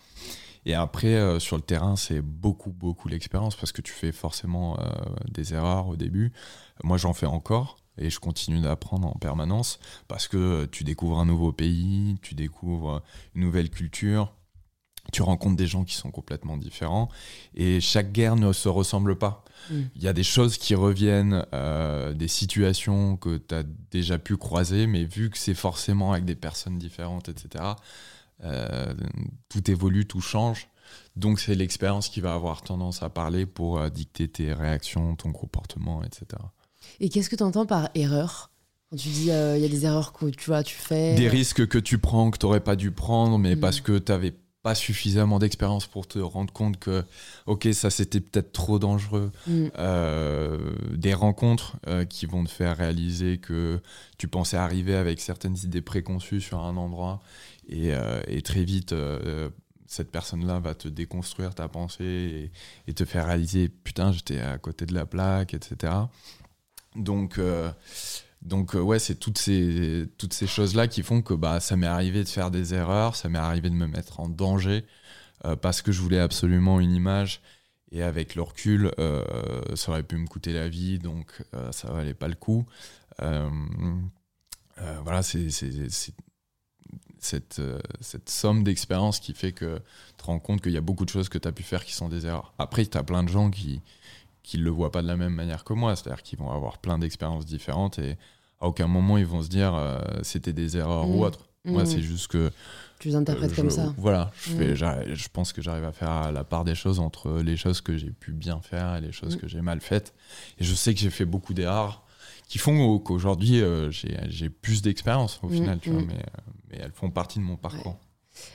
[0.67, 4.77] Et après, euh, sur le terrain, c'est beaucoup, beaucoup l'expérience parce que tu fais forcément
[4.77, 4.83] euh,
[5.31, 6.33] des erreurs au début.
[6.83, 11.25] Moi, j'en fais encore et je continue d'apprendre en permanence parce que tu découvres un
[11.25, 13.01] nouveau pays, tu découvres
[13.33, 14.33] une nouvelle culture,
[15.13, 17.07] tu rencontres des gens qui sont complètement différents
[17.55, 19.45] et chaque guerre ne se ressemble pas.
[19.71, 19.75] Mm.
[19.95, 24.35] Il y a des choses qui reviennent, euh, des situations que tu as déjà pu
[24.35, 27.63] croiser, mais vu que c'est forcément avec des personnes différentes, etc.,
[28.43, 28.93] euh,
[29.49, 30.69] tout évolue, tout change.
[31.15, 35.31] Donc c'est l'expérience qui va avoir tendance à parler pour euh, dicter tes réactions, ton
[35.31, 36.25] comportement, etc.
[36.99, 38.51] Et qu'est-ce que tu entends par erreur
[38.89, 41.15] Quand tu dis euh, il y a des erreurs que tu vois, tu fais?
[41.15, 43.59] Des risques que tu prends, que tu n'aurais pas dû prendre, mais mm.
[43.59, 47.05] parce que tu n'avais pas suffisamment d'expérience pour te rendre compte que,
[47.45, 49.31] ok, ça c'était peut-être trop dangereux.
[49.47, 49.67] Mm.
[49.77, 53.79] Euh, des rencontres euh, qui vont te faire réaliser que
[54.17, 57.21] tu pensais arriver avec certaines idées préconçues sur un endroit
[57.67, 59.49] et, euh, et très vite, euh,
[59.85, 62.51] cette personne-là va te déconstruire ta pensée
[62.87, 65.93] et, te faire réaliser, putain, j'étais à côté de la plaque, etc.
[66.95, 67.71] Donc, euh,
[68.41, 71.87] donc euh, ouais, c'est toutes ces, toutes ces choses-là qui font que bah, ça m'est
[71.87, 74.85] arrivé de faire des erreurs, ça m'est arrivé de me mettre en danger
[75.45, 77.41] euh, parce que je voulais absolument une image.
[77.91, 79.23] Et avec le recul, euh,
[79.75, 82.65] ça aurait pu me coûter la vie, donc euh, ça valait pas le coup.
[83.21, 83.49] Euh,
[84.79, 85.47] euh, voilà, c'est
[87.23, 90.81] cette, euh, cette somme d'expérience qui fait que tu te rends compte qu'il y a
[90.81, 92.53] beaucoup de choses que tu as pu faire qui sont des erreurs.
[92.59, 93.81] Après, tu as plein de gens qui
[94.43, 96.97] qui le voient pas de la même manière que moi, c'est-à-dire qu'ils vont avoir plein
[96.97, 98.15] d'expériences différentes et
[98.61, 101.49] à aucun moment ils vont se dire euh, c'était des erreurs ou autre.
[101.65, 101.85] Moi, Mm.
[101.85, 102.49] c'est juste que
[102.99, 103.93] Tu les interprètes euh, comme ça.
[103.97, 104.75] Voilà, je, fais- Mm.
[104.75, 107.97] j'arrive- je pense que j'arrive à faire la part des choses entre les choses que
[107.97, 110.13] j'ai pu bien faire et les choses que j'ai mal faites.
[110.59, 112.03] Et je sais que j'ai fait beaucoup d'erreurs
[112.47, 116.05] qui font au- qu'aujourd'hui euh, j'ai plus d'expérience au Mm, final, tu vois, mm.
[116.07, 117.97] mais, euh, mais elles font partie de mon parcours.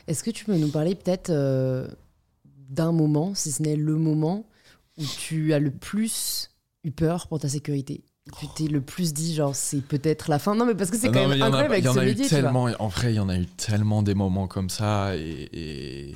[0.06, 1.88] Est-ce que tu peux nous parler peut-être euh,
[2.70, 4.44] d'un moment, si ce n'est le moment,
[4.98, 6.50] où tu as le plus
[6.84, 8.02] eu peur pour ta sécurité?
[8.38, 10.54] Tu t'es le plus dit, genre, c'est peut-être la fin?
[10.54, 12.42] Non, mais parce que c'est Ah quand non, même incroyable avec ce métier, tu vois.
[12.42, 16.14] tellement, En vrai, il y en a eu tellement des moments comme ça et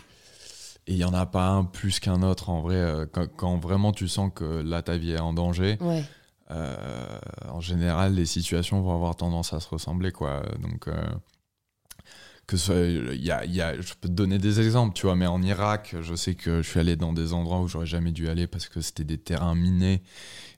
[0.86, 3.06] il y en a pas un plus qu'un autre en vrai.
[3.12, 6.04] Quand, quand vraiment tu sens que là ta vie est en danger, Ouais.
[6.50, 10.42] Euh, en général les situations vont avoir tendance à se ressembler quoi.
[10.61, 10.94] Donc euh,
[12.46, 15.26] que ce y a, y a- je peux te donner des exemples, tu vois, mais
[15.26, 18.28] en Irak, je sais que je suis allé dans des endroits où j'aurais jamais dû
[18.28, 20.02] aller parce que c'était des terrains minés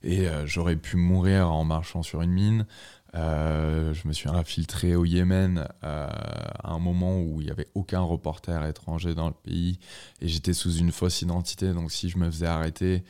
[0.02, 2.66] et euh, j'aurais pu mourir en marchant sur une mine.
[3.14, 8.64] Je me suis infiltré au Yémen à un moment où il n'y avait aucun reporter
[8.66, 9.78] étranger dans le pays
[10.20, 11.72] et j'étais sous une fausse identité.
[11.72, 13.02] Donc si je me faisais arrêter,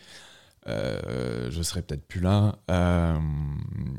[0.68, 2.58] euh, je serais peut-être plus là.
[2.70, 3.18] Euh,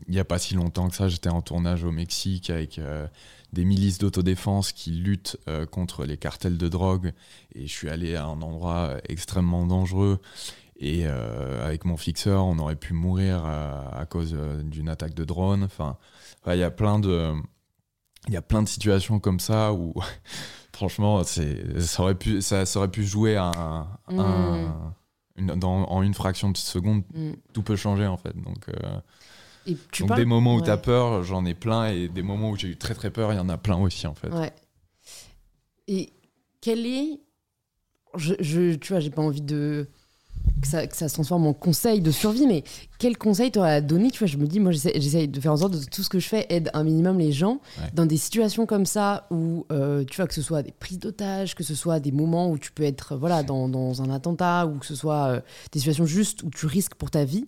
[0.08, 3.08] Il n'y a pas si longtemps que ça, j'étais en tournage au Mexique avec euh,
[3.54, 5.38] des milices d'autodéfense qui luttent
[5.72, 7.14] contre les cartels de drogue
[7.56, 10.20] et je suis allé à un endroit extrêmement dangereux.
[10.82, 15.64] Et avec mon fixeur, on aurait pu mourir à cause d'une attaque de drone.
[15.64, 15.98] Enfin,
[16.48, 17.34] il y a plein de,
[18.28, 19.94] il y a plein de situations comme ça où,
[20.74, 21.42] franchement, ça
[22.04, 24.20] aurait pu, ça, aurait pu jouer à un, Mm.
[24.20, 24.96] un-
[25.40, 27.04] une- dans- en une fraction de seconde.
[27.14, 27.32] Mm.
[27.54, 28.36] Tout peut changer en fait.
[28.36, 29.00] Donc, euh,
[29.66, 30.20] Et tu donc parles...
[30.22, 30.64] des moments où ouais.
[30.66, 33.32] tu as peur, j'en ai plein, et des moments où j'ai eu très très peur,
[33.34, 34.30] il y en a plein aussi en fait.
[34.30, 34.52] Ouais.
[35.88, 36.12] Et
[36.62, 37.20] quel est.
[38.16, 39.88] Je, je- tu vois, j'ai pas envie de.
[40.62, 42.66] Que ça, que ça se transforme en conseil de survie, mais
[42.98, 45.54] quel conseil t'aurais à donner Tu vois, je me dis, moi, j'essaie j'essaie de faire
[45.54, 47.90] en sorte que tout ce que je fais aide un minimum les gens Ouais.
[47.94, 51.56] dans des situations comme ça où, euh, tu vois, que ce soit des prises d'otages,
[51.56, 54.80] que ce soit des moments où tu peux être, voilà, dans, dans un attentat, ou
[54.80, 57.46] que ce soit euh, des situations justes où tu risques pour ta vie.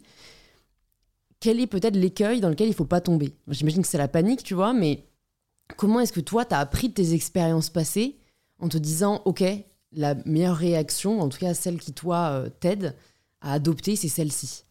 [1.41, 3.33] Quel est peut-être l'écueil dans lequel il faut pas tomber?
[3.49, 5.03] J'imagine que c'est la panique, tu vois, mais
[5.75, 8.17] comment est-ce que toi, tu as appris de tes expériences passées
[8.59, 9.43] en te disant, OK,
[9.91, 12.95] la meilleure réaction, en tout cas celle qui, toi, euh, t'aide
[13.41, 14.63] à adopter, c'est celle-ci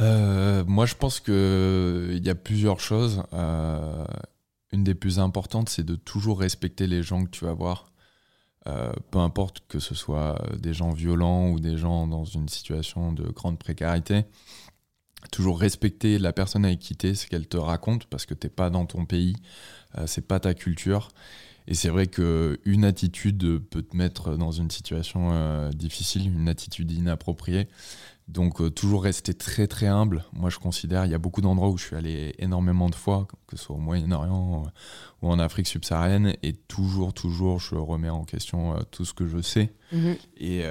[0.00, 3.22] Euh, moi, je pense qu'il y a plusieurs choses.
[3.34, 4.06] Euh,
[4.72, 7.92] une des plus importantes, c'est de toujours respecter les gens que tu vas voir.
[8.66, 13.12] Euh, peu importe que ce soit des gens violents ou des gens dans une situation
[13.12, 14.24] de grande précarité.
[15.32, 18.86] Toujours respecter la personne avec qui ce qu'elle te raconte, parce que t'es pas dans
[18.86, 19.34] ton pays,
[19.98, 21.08] euh, c'est pas ta culture.
[21.70, 26.90] Et c'est vrai qu'une attitude peut te mettre dans une situation euh, difficile, une attitude
[26.90, 27.68] inappropriée.
[28.30, 30.24] Donc euh, toujours rester très très humble.
[30.32, 33.26] Moi je considère, il y a beaucoup d'endroits où je suis allé énormément de fois,
[33.46, 34.70] que ce soit au Moyen-Orient euh,
[35.22, 39.26] ou en Afrique subsaharienne, et toujours toujours je remets en question euh, tout ce que
[39.26, 39.72] je sais.
[39.92, 40.16] Mhm.
[40.36, 40.62] Et,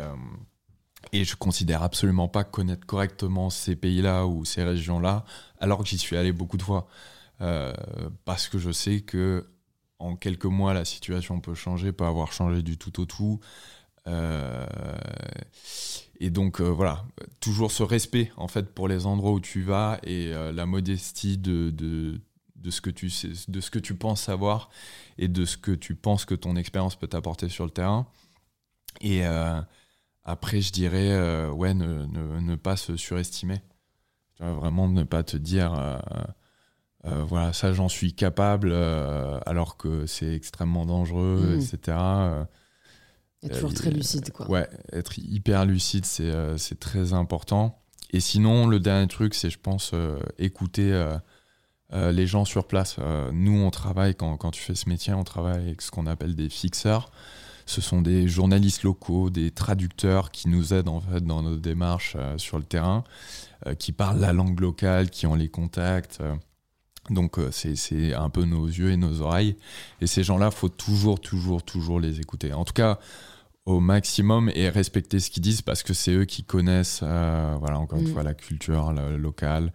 [1.12, 5.26] et je considère absolument pas connaître correctement ces pays-là ou ces régions-là,
[5.60, 6.88] alors que j'y suis allé beaucoup de fois.
[8.26, 9.46] Parce que je sais que
[10.00, 13.40] en quelques mois, la situation peut changer, peut avoir changé du tout au tout.
[14.08, 14.66] Euh,
[16.20, 17.06] et donc euh, voilà,
[17.40, 21.38] toujours ce respect en fait pour les endroits où tu vas et euh, la modestie
[21.38, 22.20] de, de,
[22.70, 24.70] ce que tu sais, de ce que tu penses savoir
[25.18, 28.08] et de ce que tu penses que ton expérience peut t'apporter sur le terrain.
[29.02, 29.24] Et
[30.24, 33.62] après, je dirais, ouais, ne, pas se surestimer.
[34.40, 36.02] Vraiment ne pas te dire,
[37.06, 41.60] euh, voilà, ça j'en suis capable, euh, alors que c'est extrêmement dangereux, Mhm.
[41.62, 41.98] etc.
[41.98, 42.44] Euh,
[43.42, 44.50] Et toujours très lucide, quoi.
[44.50, 47.82] Ouais, être hyper lucide, c'est très important.
[48.12, 49.94] Et sinon, le dernier truc, c'est, je pense,
[50.38, 50.92] écouter,
[51.94, 52.98] les gens sur place.
[53.32, 56.36] nous, on travaille, quand, quand, tu fais ce métier, on travaille avec ce qu'on appelle
[56.36, 57.12] des fixeurs.
[57.66, 62.18] Ce sont des journalistes locaux, des traducteurs qui nous aident en fait dans nos démarches
[62.36, 63.06] sur le terrain,
[63.78, 66.20] qui parlent la langue locale, qui ont les contacts.
[67.10, 69.56] Donc c'est un peu nos yeux et nos oreilles.
[70.02, 72.54] Et ces gens-là, faut toujours, toujours, toujours les écouter.
[72.54, 73.00] En tout cas,
[73.70, 77.78] au maximum et respecter ce qu'ils disent parce que c'est eux qui connaissent, euh, voilà,
[77.78, 78.14] encore une mm.
[78.14, 79.72] fois, la culture locale,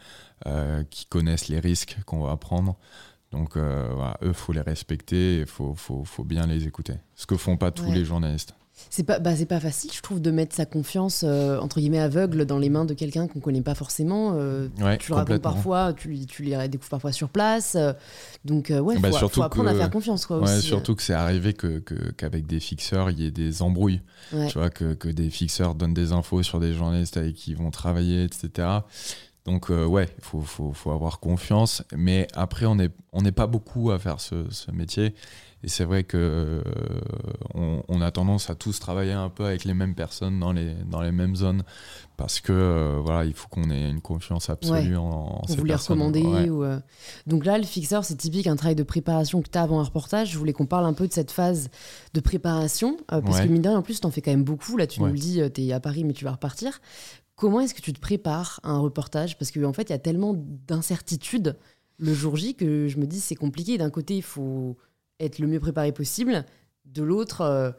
[0.46, 2.76] euh, qui connaissent les risques qu'on va prendre.
[3.30, 6.94] Donc, euh, voilà, eux, faut les respecter et il faut, faut, faut, bien les écouter.
[7.14, 8.54] Ce que font pas tous les journalistes.
[8.90, 12.44] C'est pas, bah, pas facile, je trouve, de mettre sa confiance euh, entre guillemets aveugle
[12.44, 14.32] dans les mains de quelqu'un qu'on connaît pas forcément.
[14.34, 17.76] Euh, tu le racontes parfois, tu, tu les découvres parfois sur place.
[17.76, 17.92] Euh,
[18.44, 20.40] donc ouais, bah, faut, apprendre à faire confiance, quoi.
[20.40, 21.78] Ouais, surtout que c'est arrivé que,
[22.16, 24.02] qu'avec des fixeurs, il y ait des embrouilles.
[24.30, 27.56] Tu vois que, que, des fixeurs donnent des infos sur des journalistes avec qui ils
[27.56, 28.68] vont travailler, etc.
[29.44, 31.82] Donc ouais, il faut, faut, faut, avoir confiance.
[31.96, 35.14] Mais après, on n'est on n'est pas beaucoup à faire ce, ce métier.
[35.64, 36.62] Et c'est vrai que euh,
[37.88, 41.00] on, a tendance à tous travailler un peu avec les mêmes personnes dans les, dans
[41.00, 41.62] les mêmes zones
[42.18, 45.64] parce que euh, voilà, il faut qu'on ait une confiance absolue en, en, ces vous
[45.64, 46.78] les recommander ou euh,
[47.26, 49.84] Donc là, le fixeur, c'est typique un travail de préparation que tu as avant un
[49.84, 50.32] reportage.
[50.32, 51.70] Je voulais qu'on parle un peu de cette phase
[52.12, 54.76] de préparation parce que mine en plus, tu en fais quand même beaucoup.
[54.76, 56.78] Là, tu nous le dis, tu es à Paris, mais tu vas repartir.
[57.36, 59.38] Comment est-ce que tu te prépares à un reportage?
[59.38, 61.56] Parce qu'en en fait, il y a tellement d'incertitudes
[61.96, 63.78] le jour J que je me dis c'est compliqué.
[63.78, 64.76] D'un côté, il faut
[65.20, 66.44] être le mieux préparé possible.
[66.84, 67.70] De l'autre, euh,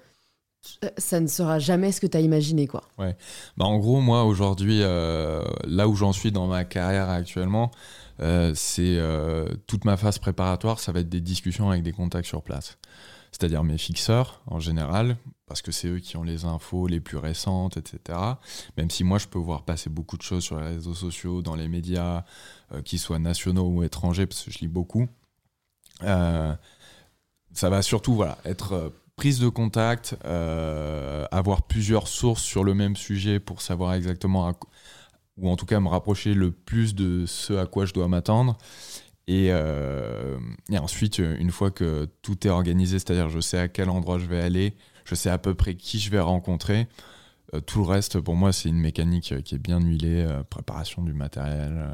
[0.97, 2.67] ça ne sera jamais ce que tu as imaginé.
[2.67, 2.83] Quoi.
[2.97, 3.15] Ouais.
[3.57, 7.71] Bah, en gros, moi, aujourd'hui, euh, là où j'en suis dans ma carrière actuellement,
[8.21, 8.99] euh, c'est
[9.67, 12.77] toute ma phase préparatoire, ça va être des discussions avec des contacts sur place.
[13.31, 17.17] C'est-à-dire mes fixeurs en général, parce que c'est eux qui ont les infos les plus
[17.17, 18.17] récentes, etc.
[18.77, 21.55] Même si moi, je peux voir passer beaucoup de choses sur les réseaux sociaux, dans
[21.55, 22.23] les médias,
[22.85, 25.09] qu'ils soient nationaux ou étrangers, parce que je lis beaucoup
[27.55, 32.73] ça va surtout voilà, être euh, prise de contact, euh, avoir plusieurs sources sur le
[32.73, 34.53] même sujet pour savoir exactement,
[35.37, 38.57] ou en tout cas me rapprocher le plus de ce à quoi je dois m'attendre.
[39.29, 40.37] Euh,
[40.69, 44.25] et, ensuite, une fois que tout est organisé, c'est-à-dire je sais à quel endroit je
[44.25, 46.87] vais aller, je sais à peu près qui je vais rencontrer,
[47.65, 51.89] tout le reste, pour moi, c'est une mécanique qui est bien huilée, préparation du matériel,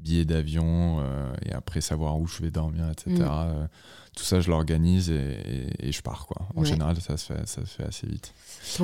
[0.00, 1.04] billets d'avion,
[1.44, 3.24] et après savoir où je vais dormir, etc
[4.16, 6.26] tout ça, je l'organise et, je pars.
[6.26, 6.48] Quoi.
[6.56, 8.34] En général, ça se, fait, ça se fait assez vite.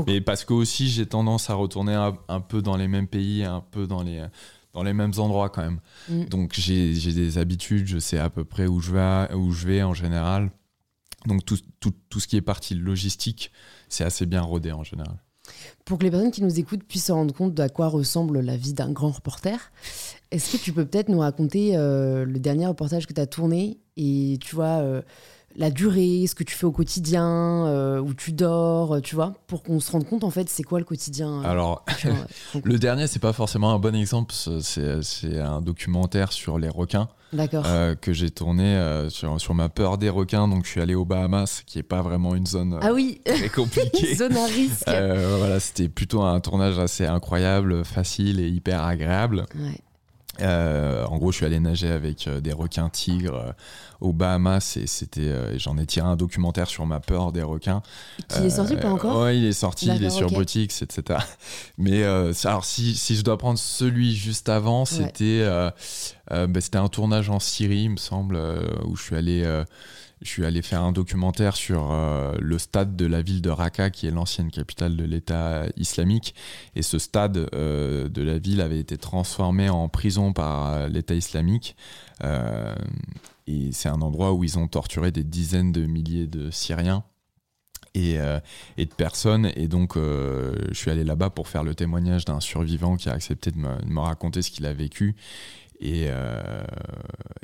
[0.07, 3.61] Mais parce que aussi, j'ai tendance à retourner un, peu dans les mêmes pays, un
[3.71, 4.25] peu dans les,
[4.73, 5.81] dans les mêmes endroits quand même.
[6.09, 6.25] Mm.
[6.27, 9.83] Donc, j'ai des habitudes, je sais à peu près où je vais, où je vais
[9.83, 10.51] en général.
[11.27, 13.51] Donc, tout, tout, tout ce qui est partie logistique,
[13.89, 15.17] c'est assez bien rodé en général.
[15.85, 18.57] Pour que les personnes qui nous écoutent puissent se rendre compte à quoi ressemble la
[18.57, 19.71] vie d'un grand reporter,
[20.31, 23.79] est-ce que tu peux peut-être nous raconter euh, le dernier reportage que tu as tourné
[23.97, 25.03] et tu vois euh,
[25.57, 29.63] la durée, ce que tu fais au quotidien, euh, où tu dors, tu vois, pour
[29.63, 31.43] qu'on se rende compte en fait c'est quoi le quotidien.
[31.43, 31.85] Alors,
[32.65, 37.09] le dernier c'est pas forcément un bon exemple, c'est un documentaire sur les requins.
[37.33, 40.49] que j'ai tourné sur, sur ma peur des requins.
[40.49, 43.21] Donc, je suis allé aux Bahamas, qui est pas vraiment une zone ah oui.
[43.25, 44.15] très compliquée.
[44.17, 44.85] zone à risque.
[44.87, 49.47] voilà, c'était plutôt un tournage assez incroyable, facile et hyper agréable.
[49.55, 49.81] Ouais.
[50.41, 53.53] Euh, en gros, je suis allé nager avec euh, des requins tigres euh,
[54.01, 57.83] aux Bahamas et c'était, j'en ai tiré un documentaire sur ma peur des requins.
[58.29, 61.21] Qui est sorti pas encore Ouais, il est sorti, il est sur Botix, etc.
[61.79, 65.47] Mais alors, si, si, je dois prendre celui juste avant, c'était,
[66.31, 68.39] bah, c'était un tournage en Syrie, il me semble,
[68.85, 69.65] où je suis allé
[70.23, 73.91] je suis allé faire un documentaire sur euh, le stade de la ville de Raqqa,
[73.91, 76.35] qui est l'ancienne capitale de l'État islamique.
[76.75, 81.15] Et ce stade euh, de la ville avait été transformé en prison par euh, l'État
[81.15, 81.77] islamique.
[83.47, 87.05] et c'est un endroit où ils ont torturé des dizaines de milliers de Syriens.
[87.95, 89.51] Et, de personnes.
[89.57, 93.51] Et donc, je suis allé là-bas pour faire le témoignage d'un survivant qui a accepté
[93.51, 95.17] de me raconter ce qu'il a vécu.
[95.83, 96.65] Euh,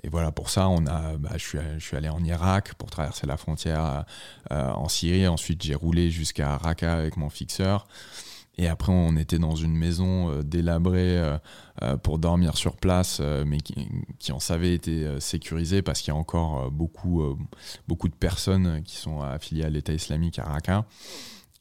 [0.03, 3.37] et, voilà, pour ça, on a, bah, je, suis, allé en Irak pour traverser la
[3.37, 4.05] frontière
[4.51, 5.27] euh, en Syrie.
[5.27, 7.87] Ensuite, j'ai roulé jusqu'à Raqqa avec mon fixeur.
[8.59, 11.21] Et après, on était dans une maison euh, délabrée
[12.03, 16.18] pour dormir sur place, mais qui, qui, en savait était sécurisée parce qu'il y a
[16.18, 17.23] encore beaucoup,
[17.88, 20.85] beaucoup de personnes qui sont affiliées à l'État islamique à Raqqa.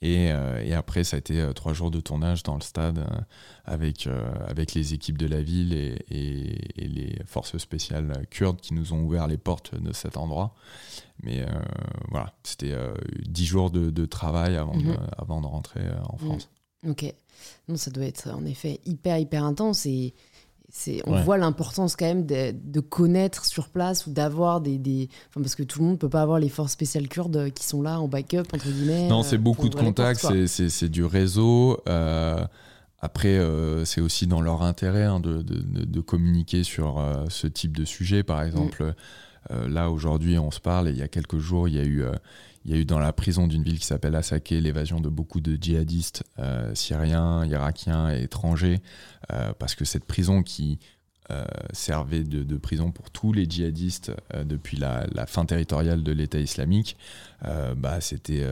[0.03, 3.21] Euh, et, après, ça a été euh, trois jours de tournage dans le stade euh,
[3.65, 4.07] avec,
[4.47, 5.97] avec les équipes de la ville et,
[6.77, 10.55] les forces spéciales kurdes qui nous ont ouvert les portes de cet endroit.
[11.23, 11.45] Mais
[12.09, 12.75] voilà, c'était
[13.27, 14.97] dix jours de, travail avant, de, mhm.
[15.17, 16.49] avant de rentrer en France.
[16.87, 17.13] Ok.
[17.67, 20.15] Non, ça doit être en effet hyper, hyper intense et
[20.71, 25.55] c'est, on voit l'importance quand même de, connaître sur place ou d'avoir des, des parce
[25.55, 28.07] que tout le monde peut pas avoir les forces spéciales kurdes qui sont là en
[28.07, 29.07] backup entre guillemets.
[29.07, 31.77] Non, c'est beaucoup de contacts, c'est, du réseau.
[33.03, 33.39] Après,
[33.85, 38.23] c'est aussi dans leur intérêt hein, de, de, de, communiquer sur ce type de sujet.
[38.23, 38.93] Par exemple,
[39.49, 42.03] là aujourd'hui, on se parle et il y a quelques jours, il y a eu
[42.63, 45.41] il y a eu dans la prison d'une ville qui s'appelle Assaké l'évasion de beaucoup
[45.41, 48.81] de djihadistes euh, syriens, irakiens et étrangers,
[49.31, 50.79] euh, parce que cette prison qui
[51.31, 51.43] euh,
[51.73, 54.11] servait de, prison pour tous les djihadistes
[54.45, 56.97] depuis la, fin territoriale de l'État islamique,
[57.77, 58.45] bah, c'était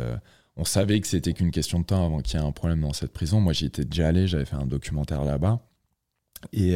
[0.55, 2.93] on savait que c'était qu'une question de temps avant qu'il y ait un problème dans
[2.93, 3.39] cette prison.
[3.39, 5.61] Moi, j'y étais déjà allé, j'avais fait un documentaire là-bas.
[6.51, 6.75] Et,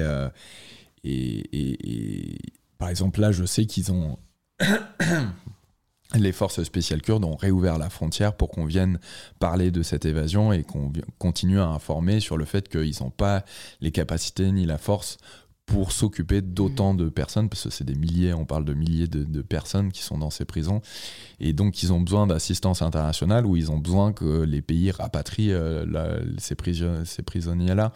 [1.03, 2.37] et,
[2.77, 4.19] par exemple, là, je sais qu'ils ont
[6.15, 8.99] les forces spéciales kurdes ont réouvert la frontière pour qu'on vienne
[9.39, 13.43] parler de cette évasion et qu'on continue à informer sur le fait qu'ils n'ont pas
[13.82, 15.17] les capacités ni la force
[15.65, 19.41] pour s'occuper d'autant de personnes, parce que c'est des milliers, on parle de milliers de,
[19.41, 20.82] personnes qui sont dans ces prisons,
[21.39, 25.54] et donc ils ont besoin d'assistance internationale ou ils ont besoin que les pays rapatrient
[25.54, 27.93] euh, ces, prisonniers-là.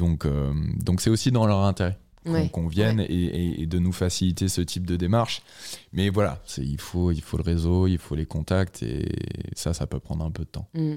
[0.00, 4.86] Euh, donc c'est aussi dans leur intérêt qu'on vienne et, de nous faciliter ce type
[4.86, 5.42] de démarche.
[5.92, 9.08] Mais voilà, il faut, il faut le réseau, il faut les contacts et
[9.54, 10.68] ça, ça peut prendre un peu de temps.
[10.74, 10.96] Mm.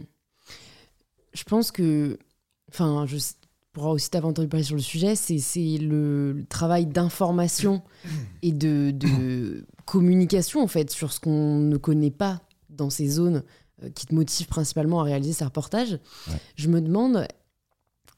[1.33, 2.17] Je pense que,
[2.69, 3.17] enfin, je
[3.73, 7.81] pourrais aussi t'avoir entendu parler sur le sujet, c'est le, travail d'information
[8.41, 13.43] et de, de communication en fait sur ce qu'on ne connaît pas dans ces zones
[13.83, 15.99] euh, qui te motivent principalement à réaliser ces reportages.
[16.55, 17.27] Je me demande,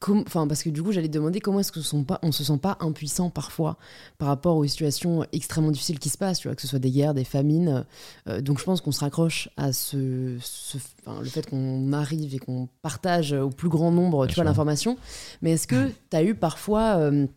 [0.05, 2.57] enfin parce que du coup j'allais demander comment est-ce que sont pas, on se sent
[2.57, 3.77] pas impuissant parfois
[4.17, 6.91] par rapport aux situations extrêmement difficiles qui se passent, tu vois, que ce soit des
[6.91, 7.85] guerres, des famines.
[8.27, 12.69] Euh, donc je pense qu'on se raccroche à ce, le fait qu'on arrive et qu'on
[12.81, 14.97] partage au plus grand nombre, tu vois, l'information.
[15.41, 17.27] Mais est-ce que tu as eu parfois euh,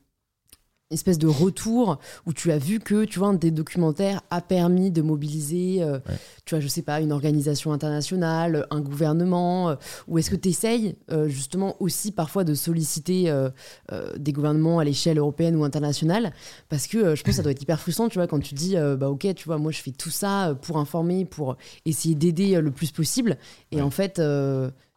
[0.90, 4.90] espèce de retour où tu as vu que tu vois un des documentaires a permis
[4.90, 6.00] de mobiliser euh,
[6.44, 9.74] tu vois je sais pas une organisation internationale un gouvernement euh,
[10.09, 13.33] ou est-ce que tu essayes euh, justement aussi parfois de solliciter
[14.16, 16.33] des gouvernements à l'échelle européenne ou internationale?
[16.68, 18.76] Parce que je pense que ça doit être hyper frustrant tu vois quand tu dis
[18.98, 22.70] bah ok tu vois moi je fais tout ça pour informer pour essayer d'aider le
[22.70, 23.37] plus possible.
[23.70, 24.20] Et en fait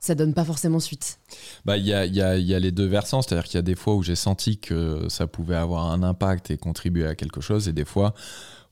[0.04, 1.18] ça donne pas forcément suite.
[1.64, 4.18] Bah il y a, les deux versants, c'est-à-dire qu'il y a des fois où j'ai
[4.18, 8.14] senti que ça pouvait avoir un impact et contribuer à quelque chose, et des fois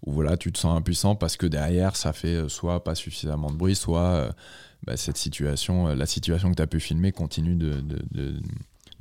[0.06, 3.50] où voilà tu te sens impuissant parce que derrière ça fait euh, soit pas suffisamment
[3.50, 4.32] de bruit, soit euh,
[4.84, 7.82] bah, cette situation, euh, la situation que tu as pu filmer continue de,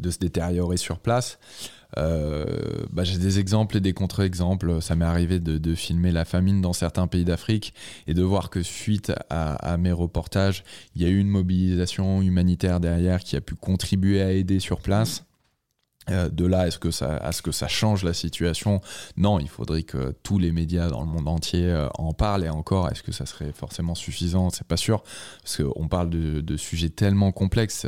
[0.01, 1.39] de se détériorer sur place.
[1.99, 2.45] Euh,
[2.93, 4.81] bah, j'ai des exemples et des contre-exemples.
[4.81, 7.75] Ça m'est arrivé de, filmer la famine dans certains pays d'Afrique
[8.07, 12.81] et de voir que suite à, mes reportages, il y a eu une mobilisation humanitaire
[12.81, 15.25] derrière qui a pu contribuer à aider sur place.
[16.11, 18.81] Euh, de là est ce que ça, change la situation,
[19.17, 22.45] non, il faudrait que tous les médias dans le monde entier euh, en parlent.
[22.45, 24.51] Et encore, est-ce que ça serait forcément suffisant?
[24.51, 25.03] C'est pas sûr,
[25.43, 27.87] parce qu'on parle de, sujets tellement complexes.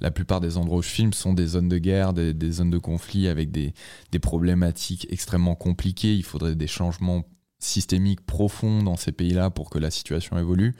[0.00, 2.78] La plupart des endroits où je filme sont des zones de guerre, des, zones de
[2.78, 3.74] conflit avec des,
[4.12, 6.14] des problématiques extrêmement compliquées.
[6.14, 7.24] Il faudrait des changements
[7.60, 10.74] systémiques profonds dans ces pays-là pour que la situation évolue.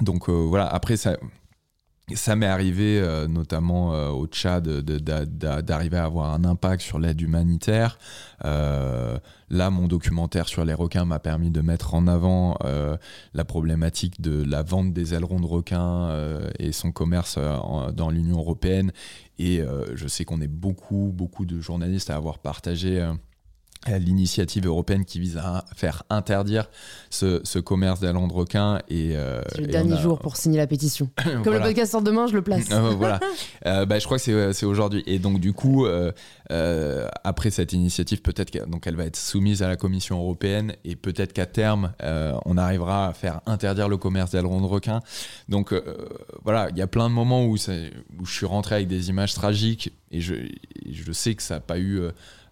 [0.00, 1.16] Donc euh, voilà, après ça,
[2.16, 7.20] ça m'est arrivé euh, notamment euh, au Tchad d'arriver à avoir un impact sur l'aide
[7.20, 7.98] humanitaire.
[8.44, 9.18] Euh,
[9.50, 12.58] là, mon documentaire sur les requins m'a permis de mettre en avant
[13.34, 16.10] la problématique de la vente des ailerons de requins
[16.58, 17.38] et son commerce
[17.92, 18.92] dans l'Union européenne.
[19.38, 19.62] Et
[19.94, 23.06] je sais qu'on est beaucoup, beaucoup de journalistes à avoir partagé
[23.88, 26.68] l'initiative européenne qui vise à faire interdire
[27.10, 28.80] ce, commerce d'ailerons de requins.
[28.88, 31.10] Et, euh, c'est le dernier jour pour signer la pétition.
[31.44, 32.62] Comme le podcast sort demain, je le place.
[32.72, 33.20] Euh, voilà.
[33.66, 35.02] Euh, bah, je crois que c'est, aujourd'hui.
[35.06, 35.86] Et donc, du coup,
[36.48, 41.46] après cette initiative, peut-être qu'elle va être soumise à la Commission européenne et peut-être qu'à
[41.46, 45.00] terme, on arrivera à faire interdire le commerce d'ailerons de requins.
[45.48, 45.74] Donc,
[46.44, 49.34] voilà, il y a plein de moments où, où je suis rentré avec des images
[49.34, 50.34] tragiques et je,
[50.90, 52.00] je sais que ça n'a pas eu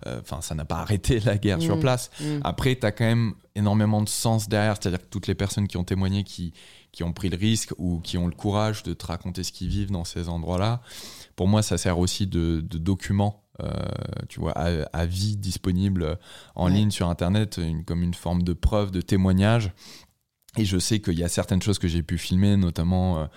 [0.06, 1.80] euh, enfin, ça n'a pas arrêté la guerre sur mm.
[1.80, 2.10] place.
[2.20, 2.40] Mm.
[2.44, 5.76] Après, tu as quand même énormément de sens derrière, c'est-à-dire que toutes les personnes qui
[5.76, 6.52] ont témoigné, qui,
[6.92, 9.68] qui ont pris le risque ou qui ont le courage de te raconter ce qu'ils
[9.68, 10.80] vivent dans ces endroits-là,
[11.36, 13.44] pour moi, ça sert aussi de, de document.
[13.62, 13.72] Euh,
[14.30, 16.18] tu vois, à, vie disponible
[16.54, 19.72] en ligne sur Internet, une, comme une forme de preuve, de témoignage.
[20.56, 23.28] Et je sais qu'il y a certaines choses que j'ai pu filmer, notamment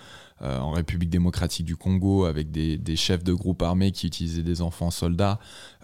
[0.42, 4.42] euh, en République démocratique du Congo, avec des, des, chefs de groupes armés qui utilisaient
[4.42, 5.38] des enfants soldats.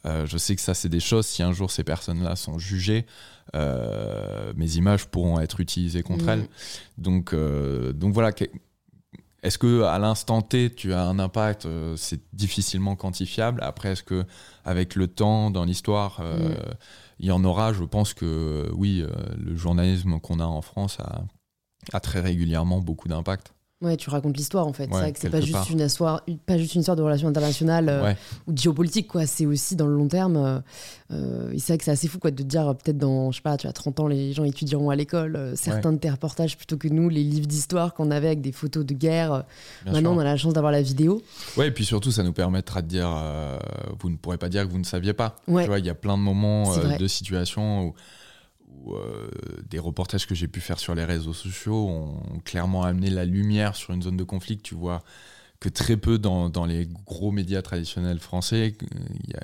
[0.06, 3.06] Euh, je sais que ça, c'est des choses, si un jour ces personnes-là sont jugées,
[3.54, 6.28] euh, mes images pourront être utilisées contre mm.
[6.30, 6.48] elles.
[6.98, 8.30] Donc, euh, donc voilà,
[9.42, 13.60] est-ce que à l'instant T, tu as un impact C'est difficilement quantifiable.
[13.62, 14.24] Après, est-ce que
[14.64, 16.54] avec le temps, dans l'histoire, mm.
[17.18, 17.72] il y en aura?
[17.72, 19.04] Je pense que oui,
[19.36, 21.24] le journalisme qu'on a en France a,
[21.92, 23.52] a très régulièrement beaucoup d'impact.
[23.82, 24.88] Ouais, tu racontes l'histoire en fait.
[24.92, 27.88] c'est vrai que c'est pas juste une histoire, pas juste une histoire de relations internationales
[27.88, 28.12] euh,
[28.46, 29.24] ou de géopolitique quoi.
[29.24, 30.36] C'est aussi dans le long terme.
[30.36, 30.58] Euh,
[31.12, 33.42] euh c'est vrai que c'est assez fou quoi de te dire peut-être dans je sais
[33.42, 36.58] pas, tu as 30 ans les gens étudieront à l'école euh, certains de tes reportages
[36.58, 39.44] plutôt que nous les livres d'histoire qu'on avait avec des photos de guerre.
[39.86, 41.22] Maintenant on a la chance d'avoir la vidéo.
[41.56, 43.08] Ouais et puis surtout ça nous permettra de dire
[43.98, 45.36] vous ne pourrez pas dire que vous ne saviez pas.
[45.46, 47.94] Tu vois il y a plein de moments de situations où
[48.88, 49.30] euh,
[49.68, 53.76] des reportages que j'ai pu faire sur les réseaux sociaux ont clairement amené la lumière
[53.76, 55.02] sur une zone de conflit que tu vois
[55.60, 58.74] que très peu dans, dans les gros médias traditionnels français.
[58.80, 59.42] Il y, a,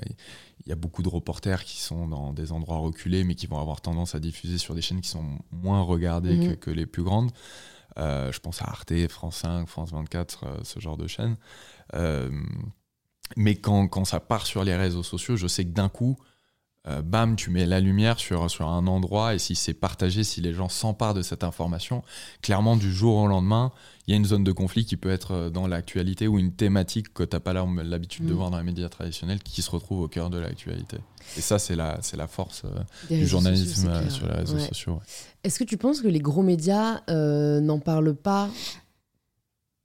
[0.65, 3.59] il y, a, beaucoup de reporters qui sont dans des endroits reculés, mais qui vont
[3.59, 6.57] avoir tendance à diffuser sur des chaînes qui sont moins regardées que, mhm.
[6.57, 7.31] que, les plus grandes.
[7.99, 11.37] Euh, je pense à Arte, France 5, France 24, euh, ce genre de chaînes.
[13.35, 16.17] mais quand, quand, ça part sur les réseaux sociaux, je sais que d'un coup,
[16.87, 20.39] euh, bam, tu mets la lumière sur, sur un endroit et si c'est partagé, si
[20.41, 22.03] les gens s'emparent de cette information,
[22.41, 23.71] clairement du jour au lendemain,
[24.07, 26.53] il y a une zone de conflit qui peut être euh, dans l'actualité ou une
[26.53, 28.35] thématique que tu n'as pas l'habitude de mm.
[28.35, 30.97] voir dans les médias traditionnels qui se retrouve au cœur de l'actualité.
[31.35, 35.01] Et ça, c'est la, la force euh, du journalisme sur les réseaux sociaux.
[35.43, 38.49] Est-ce que tu penses que les gros médias n'en parlent pas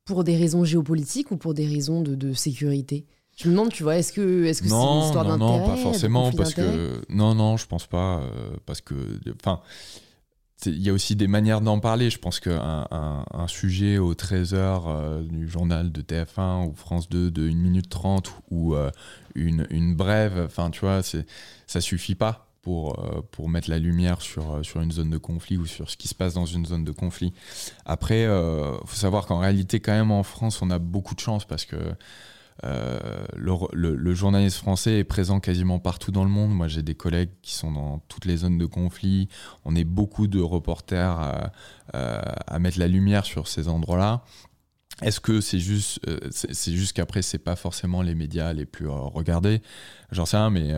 [0.04, 3.06] pour des raisons géopolitiques ou pour des raisons de, de sécurité?
[3.42, 5.76] Je me demande, tu vois, est-ce que est-ce que c'est une histoire d'intérêt Non, pas
[5.76, 8.94] forcément, parce que non, non, je pense pas, euh, parce que,
[9.34, 9.60] enfin,
[10.66, 12.08] il y a aussi des manières d'en parler.
[12.08, 14.54] Je pense qu'un un, sujet au 13h
[14.86, 18.90] euh, du journal de TF1 ou France 2 de 1 minute 30 ou euh,
[19.34, 22.48] une, une, brève, enfin, tu vois, ça suffit pas.
[22.62, 26.06] Pour, pour mettre la lumière sur, sur une zone de conflit ou sur ce qui
[26.06, 27.32] se passe dans une zone de conflit.
[27.84, 31.44] Après, il faut savoir qu'en réalité, quand même, en France, on a beaucoup de chance
[31.44, 31.74] parce que
[32.64, 32.98] euh,
[33.36, 36.54] le, journaliste français est présent quasiment partout dans le monde.
[36.54, 39.28] Moi, j'ai des collègues qui sont dans toutes les zones de conflit.
[39.64, 41.50] On est beaucoup de reporters
[41.92, 44.24] à, mettre la lumière sur ces endroits-là.
[45.00, 48.88] Est-ce que c'est juste, euh, c'est juste qu'après, c'est pas forcément les médias les plus
[48.88, 49.62] euh, regardés?
[50.12, 50.72] J'en sais rien, mais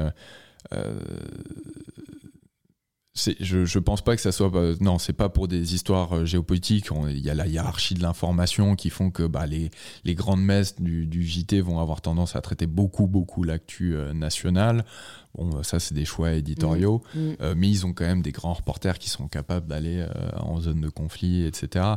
[3.14, 4.50] je, je pense pas que ça soit.
[4.80, 6.88] Non, c'est pas pour des histoires euh, géopolitiques.
[7.08, 9.70] Il y a la hiérarchie de l'information qui font que bah, les,
[10.04, 14.12] les grandes messes du, du, JT vont avoir tendance à traiter beaucoup, beaucoup l'actu euh,
[14.12, 14.84] nationale.
[15.36, 17.02] Bon, bah, ça, c'est des choix éditoriaux.
[17.14, 17.36] Mmh, mmh.
[17.40, 20.04] Euh, mais ils ont quand même des grands reporters qui sont capables d'aller
[20.36, 21.94] en zone de conflit, etc.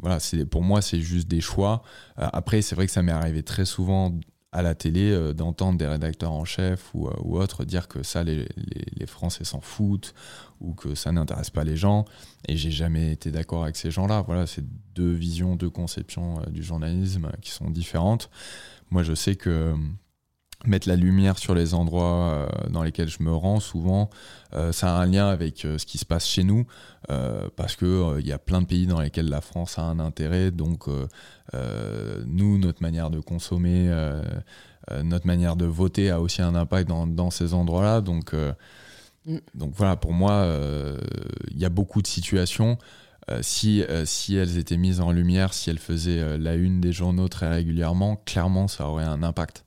[0.00, 0.18] voilà,
[0.50, 1.82] pour moi, c'est juste des choix.
[2.16, 4.12] après, c'est vrai que ça m'est arrivé très souvent
[4.52, 8.02] à la télé euh, d'entendre des rédacteurs en chef ou, euh, ou autres dire que
[8.02, 8.46] ça, les,
[8.96, 10.14] les, Français s'en foutent
[10.60, 12.04] ou que ça n'intéresse pas les gens.
[12.46, 14.22] Et j'ai jamais été d'accord avec ces gens-là.
[14.22, 18.30] Voilà, c'est deux visions, deux conceptions euh, du journalisme qui sont différentes.
[18.90, 19.74] Moi, je sais que
[20.64, 24.10] mettre la lumière sur les endroits dans lesquels je me rends souvent
[24.70, 26.66] ça a un lien avec ce qui se passe chez nous
[27.08, 30.52] parce que il y a plein de pays dans lesquels la France a un intérêt
[30.52, 30.88] donc
[31.54, 34.22] euh, nous, notre manière de consommer, euh,
[34.90, 38.00] euh, notre manière de voter a aussi un impact dans, ces endroits-là.
[38.00, 39.38] Donc, mm.
[39.54, 40.46] donc voilà, pour moi,
[41.50, 42.78] il y a beaucoup de situations.
[43.40, 47.48] si, si elles étaient mises en lumière, si elles faisaient la une des journaux très
[47.48, 49.64] régulièrement, clairement, ça aurait un impact.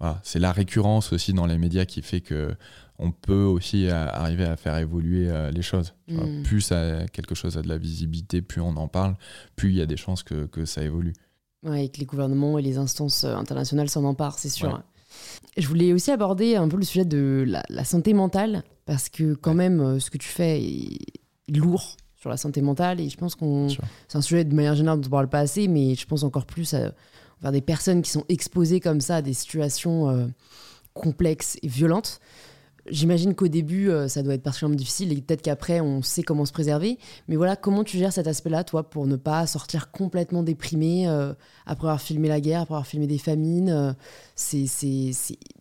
[0.00, 0.20] Voilà.
[0.22, 2.54] C'est la récurrence aussi dans les médias qui fait que
[2.98, 5.94] on peut aussi arriver à faire évoluer les choses.
[6.06, 6.42] Mm.
[6.44, 9.16] Plus ça, quelque chose a de la visibilité, plus on en parle,
[9.56, 11.12] plus il y a des chances que, que ça évolue.
[11.64, 14.82] Ouais, et que les gouvernements et les instances euh, internationales s'en emparent, c'est sûr.
[15.56, 19.54] Je voulais aussi aborder un peu le sujet de la, santé mentale, parce que quand
[19.54, 23.34] même, euh, ce que tu fais est lourd sur la santé mentale, et je pense
[23.34, 23.68] qu'on...
[23.68, 26.22] C'est un sujet de manière générale dont on ne parle pas assez, mais je pense
[26.22, 26.92] encore plus à,
[27.44, 30.26] vers des personnes qui sont exposées comme ça à des situations euh,
[30.94, 32.20] complexes et violentes.
[32.88, 36.46] J'imagine qu'au début, euh, ça doit être particulièrement difficile et peut-être qu'après, on sait comment
[36.46, 36.98] se préserver.
[37.28, 41.34] Mais voilà, comment tu gères cet aspect-là, toi, pour ne pas sortir complètement déprimé euh,
[41.66, 43.94] après avoir filmé la guerre, après avoir filmé des famines
[44.36, 44.66] C'est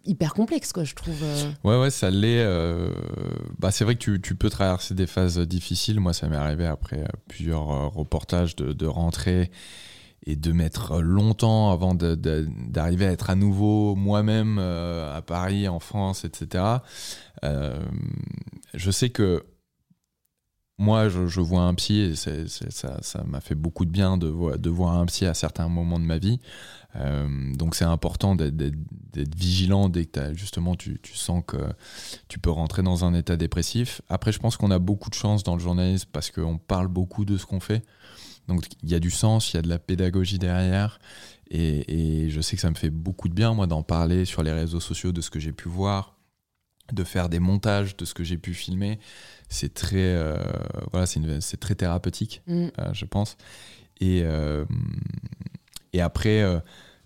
[0.05, 1.21] hyper complexe, quoi, je trouve.
[1.65, 2.45] Ouais, ouais, ça l'est.
[3.59, 5.99] Bah, c'est vrai que tu, tu, peux traverser des phases difficiles.
[5.99, 9.49] Moi, ça m'est arrivé après plusieurs reportages de, de rentrée
[10.25, 15.79] et de mettre longtemps avant d'arriver à être à nouveau moi-même euh, à Paris, en
[15.79, 16.63] France, etc.
[17.43, 17.83] Euh,
[18.73, 19.45] je sais que
[20.79, 25.05] moi, je, vois un psy et ça m'a fait beaucoup de bien de, voir un
[25.05, 26.39] psy à certains moments de ma vie.
[26.95, 31.57] Euh, donc c'est important d'être vigilant dès que justement tu, sens que
[32.27, 34.01] tu peux rentrer dans un état dépressif.
[34.09, 37.23] Après, je pense qu'on a beaucoup de chance dans le journalisme parce qu'on parle beaucoup
[37.23, 37.83] de ce qu'on fait.
[38.47, 40.99] Donc il y a du sens, il y a de la pédagogie derrière.
[41.49, 44.51] Et, je sais que ça me fait beaucoup de bien, moi, d'en parler sur les
[44.51, 46.17] réseaux sociaux de ce que j'ai pu voir,
[46.91, 48.99] de faire des montages de ce que j'ai pu filmer.
[49.49, 50.35] C'est très, euh,
[50.91, 52.67] voilà, c'est très thérapeutique, mm.
[52.79, 53.37] euh, je pense.
[53.99, 54.65] Et, euh,
[55.93, 56.43] et après,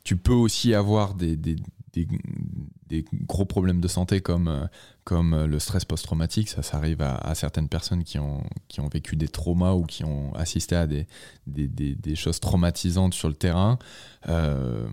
[0.06, 1.58] tu peux aussi avoir des, des,
[1.92, 4.70] des, gros problèmes de santé comme,
[5.08, 6.50] comme euh, le stress post-traumatique.
[6.50, 10.04] Ça, ça arrive à, certaines personnes qui ont, qui ont vécu des traumas ou qui
[10.04, 11.08] ont assisté à des,
[11.48, 13.80] des, des choses traumatisantes sur le terrain.
[14.28, 14.86] Euh,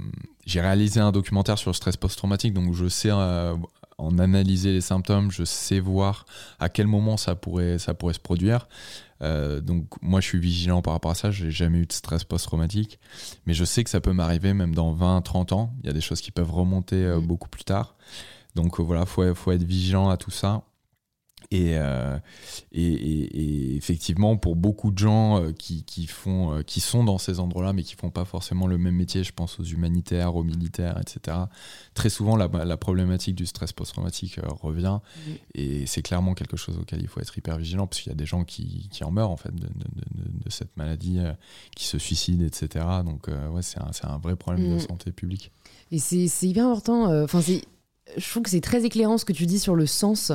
[0.46, 5.32] j'ai réalisé un documentaire sur le stress post-traumatique, donc je sais en analyser les symptômes,
[5.32, 6.26] je sais voir
[6.60, 8.68] à quel moment ça pourrait, ça pourrait se produire.
[9.20, 12.22] Euh, donc moi je suis vigilant par rapport à ça, j'ai jamais eu de stress
[12.22, 13.00] post-traumatique,
[13.46, 15.92] mais je sais que ça peut m'arriver même dans 20, 30 ans, il y a
[15.92, 17.26] des choses qui peuvent remonter euh, mm.
[17.26, 17.96] beaucoup plus tard.
[18.55, 20.62] Donc euh, voilà, faut, faut être vigilant à tout ça.
[21.52, 22.18] Euh,
[22.72, 27.38] et, et, effectivement, pour beaucoup de gens euh, qui, qui, font, qui sont dans ces
[27.38, 30.98] endroits-là, mais qui font pas forcément le même métier, je pense aux humanitaires, aux militaires,
[31.00, 31.36] etc.,
[31.92, 34.98] très souvent, la, la problématique du stress post-traumatique revient.
[35.55, 38.18] Et c'est clairement quelque chose auquel il faut être hyper vigilant, parce qu'il y a
[38.18, 41.20] des gens qui, qui, en meurent, en fait, de, de, cette maladie,
[41.76, 42.84] qui se suicident, etc.
[43.05, 44.80] Donc, ouais, c'est un, un, vrai problème de mm.
[44.80, 45.52] santé publique.
[45.92, 47.22] Et c'est hyper important.
[47.22, 47.40] Enfin,
[48.16, 50.32] je trouve que c'est très éclairant ce que tu dis sur le sens,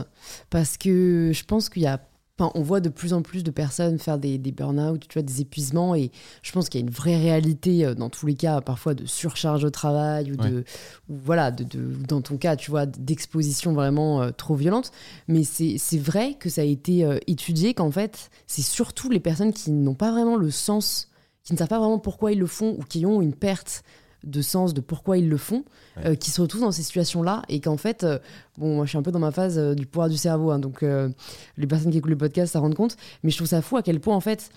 [0.50, 2.00] parce que je pense qu'il y a
[2.40, 5.24] Enfin, on voit de plus en plus de personnes faire des, des burn-out, tu vois,
[5.24, 6.10] des épuisements, et
[6.42, 9.06] je pense qu'il y a une vraie réalité, euh, dans tous les cas, parfois de
[9.06, 10.64] surcharge de travail, ou de,
[11.10, 11.66] voilà, de,
[12.08, 14.94] dans ton cas, tu vois, d'exposition vraiment euh, trop violente.
[15.28, 19.52] Mais c'est vrai que ça a été euh, étudié qu'en fait, c'est surtout les personnes
[19.52, 21.10] qui n'ont pas vraiment le sens,
[21.44, 23.84] qui ne savent pas vraiment pourquoi ils le font, ou qui ont une perte
[24.24, 25.64] de sens de pourquoi ils le font,
[26.06, 28.20] euh, qui se retrouvent dans ces situations-là et qu'en fait, euh,
[28.58, 30.60] bon, moi je suis un peu dans ma phase euh, du pouvoir du cerveau, hein,
[30.60, 33.78] donc les personnes qui écoutent le podcast ça rendent compte, mais je trouve ça fou
[33.78, 34.50] à quel point en fait,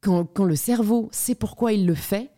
[0.00, 2.30] quand, quand le cerveau sait pourquoi il le fait,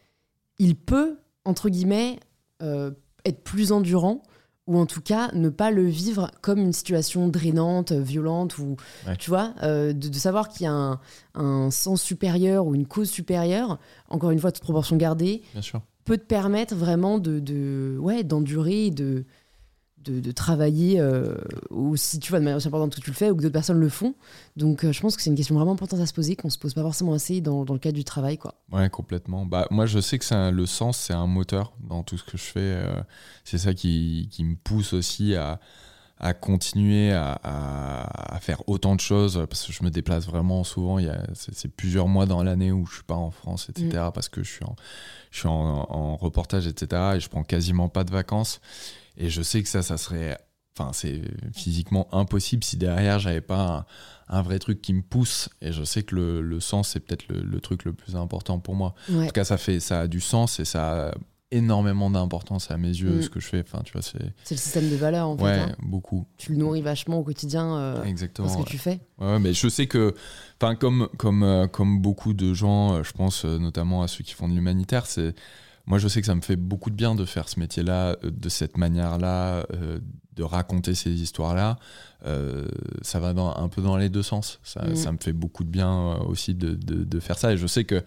[0.59, 2.19] il peut, entre guillemets,
[2.61, 4.23] être plus endurant
[4.67, 8.77] ou en tout cas ne pas le vivre comme une situation drainante, violente, ou
[9.19, 11.01] tu vois, de, savoir qu'il y a un,
[11.35, 13.79] un, sens supérieur ou une cause supérieure,
[14.09, 18.25] encore une fois, toute proportion gardée, Bien sûr peut te permettre vraiment de, de ouais,
[18.25, 19.25] d'endurer, de,
[20.11, 21.35] de, travailler euh,
[21.71, 23.81] aussi, tu vois, de manière aussi importante que tu le fais ou que d'autres personnes
[23.81, 24.15] le font.
[24.57, 26.59] Donc, euh, je pense que c'est une question vraiment importante à se poser, qu'on se
[26.59, 28.55] pose pas forcément assez dans, dans le cadre du travail, quoi.
[28.73, 29.47] Ouais, complètement.
[29.47, 32.37] Bah, moi, je sais que c'est le sens, c'est un moteur dans tout ce que
[32.37, 32.61] je fais.
[32.61, 33.01] Euh,
[33.45, 35.61] c'est ça qui, qui, me pousse aussi à,
[36.25, 40.99] à continuer à, à, faire autant de choses parce que je me déplace vraiment souvent.
[40.99, 43.89] Il y a, c'est, plusieurs mois dans l'année où je suis pas en France, etc.
[43.89, 44.13] Mm.
[44.15, 44.75] Parce que je suis en,
[45.31, 47.17] je suis en, reportage, etc.
[47.17, 48.63] Et je prends quasiment pas de vacances.
[49.19, 50.39] Et je sais que ça, ça serait,
[50.79, 51.21] enfin, c'est
[51.55, 53.87] physiquement impossible si derrière j'avais pas
[54.29, 55.51] un, vrai truc qui me pousse.
[55.61, 58.59] Et je sais que le, le sens, c'est peut-être le, le, truc le plus important
[58.61, 58.95] pour moi.
[59.13, 61.15] En tout cas, ça fait, ça a du sens et ça
[61.55, 63.23] énormément d'importance à mes yeux mm.
[63.23, 63.61] ce que je fais.
[63.61, 65.77] Enfin tu vois c'est c'est le système de valeurs en fait ouais hein.
[65.83, 66.27] beaucoup.
[66.37, 69.01] Tu le nourris vachement au quotidien euh, exactement ce que tu fais.
[69.19, 70.15] Ouais mais je sais que
[70.61, 74.35] enfin comme comme euh, comme beaucoup de gens euh, je pense notamment à ceux qui
[74.35, 75.35] font de l'humanitaire c'est
[75.87, 78.17] moi je sais que ça me fait beaucoup de bien de faire ce métier là
[78.23, 79.67] de cette manière là
[80.35, 81.79] de raconter ces histoires là
[83.03, 84.59] ça va dans, un peu dans les deux sens.
[84.65, 84.97] Ça, mm.
[84.97, 87.53] ça me fait beaucoup de bien aussi de, de, de faire ça.
[87.53, 88.03] Et je sais que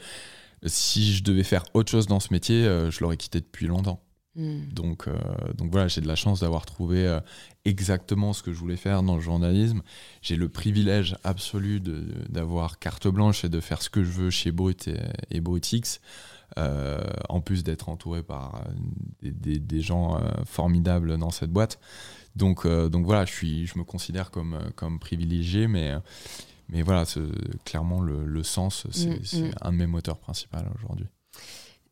[0.66, 4.02] si je devais faire autre chose dans ce métier, euh, je l'aurais quitté depuis longtemps.
[4.36, 4.68] Hmm.
[4.72, 5.18] Donc, euh,
[5.56, 7.20] donc voilà, j'ai de la chance d'avoir trouvé euh,
[7.66, 9.82] exactement ce que je voulais faire dans le journalisme.
[10.22, 14.52] J'ai le privilège absolu d'avoir carte blanche et de faire ce que je veux chez
[14.52, 15.00] Brut et,
[15.32, 16.00] et Brutix.
[16.56, 18.64] en plus d'être entouré par
[19.22, 21.80] des, des, gens formidables dans cette boîte.
[22.36, 25.96] Donc, donc voilà, je, suis, je me considère comme, comme privilégié, mais,
[26.70, 27.06] mais voilà,
[27.64, 28.92] clairement, le, sens, mm,
[29.24, 29.52] c'est mm.
[29.62, 31.08] un de mes moteurs principaux aujourd'hui.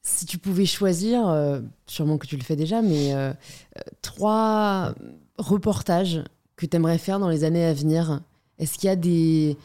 [0.03, 3.33] Si tu pouvais choisir, euh, sûrement que tu le fais déjà, mais euh,
[4.01, 4.93] trois
[5.37, 6.23] reportages
[6.57, 8.21] que tu aimerais faire dans les années à venir,
[8.59, 9.57] est-ce qu'il y a des,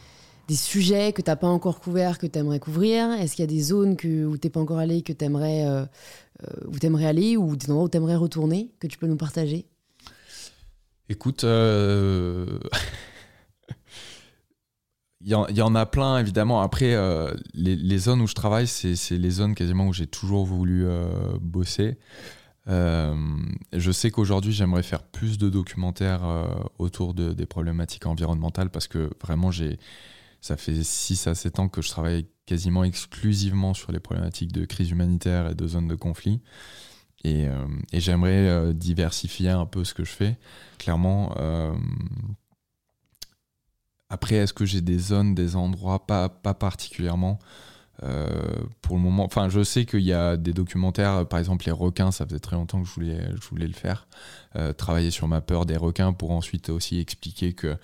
[0.47, 3.11] des sujets que tu n'as pas encore couverts que tu aimerais couvrir?
[3.11, 5.25] Est-ce qu'il y a des zones que, où tu n'es pas encore allé que tu
[5.25, 5.85] aimerais, euh,
[6.81, 9.65] aimerais aller ou des endroits où tu aimerais retourner que tu peux nous partager?
[11.09, 11.43] Écoute,
[15.23, 16.61] il y, en a plein, évidemment.
[16.61, 20.85] Après, euh, les, zones où je travaille, c'est les zones quasiment où j'ai toujours voulu
[20.85, 21.99] euh, bosser.
[22.67, 23.15] Euh,
[23.73, 26.23] je sais qu'aujourd'hui, j'aimerais faire plus de documentaires
[26.79, 29.77] autour de, des problématiques environnementales parce que vraiment, j'ai,
[30.41, 34.65] ça fait 6 à 7 ans que je travaille quasiment exclusivement sur les problématiques de
[34.65, 36.41] crise humanitaire et de zones de conflit.
[37.23, 37.47] Et
[37.93, 40.39] j'aimerais diversifier un peu ce que je fais.
[40.79, 41.35] Clairement,
[44.11, 46.05] après, est-ce que j'ai des zones, des endroits?
[46.05, 47.39] Pas, particulièrement.
[48.81, 52.11] pour le moment, enfin, je sais qu'il y a des documentaires, par exemple les requins,
[52.11, 54.07] ça faisait très longtemps que je voulais, je voulais le faire,
[54.77, 57.77] travailler sur ma peur des requins pour ensuite aussi expliquer que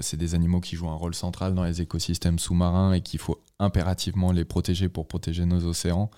[0.00, 3.42] c'est des animaux qui jouent un rôle central dans les écosystèmes sous-marins et qu'il faut
[3.58, 6.10] impérativement les protéger pour protéger nos océans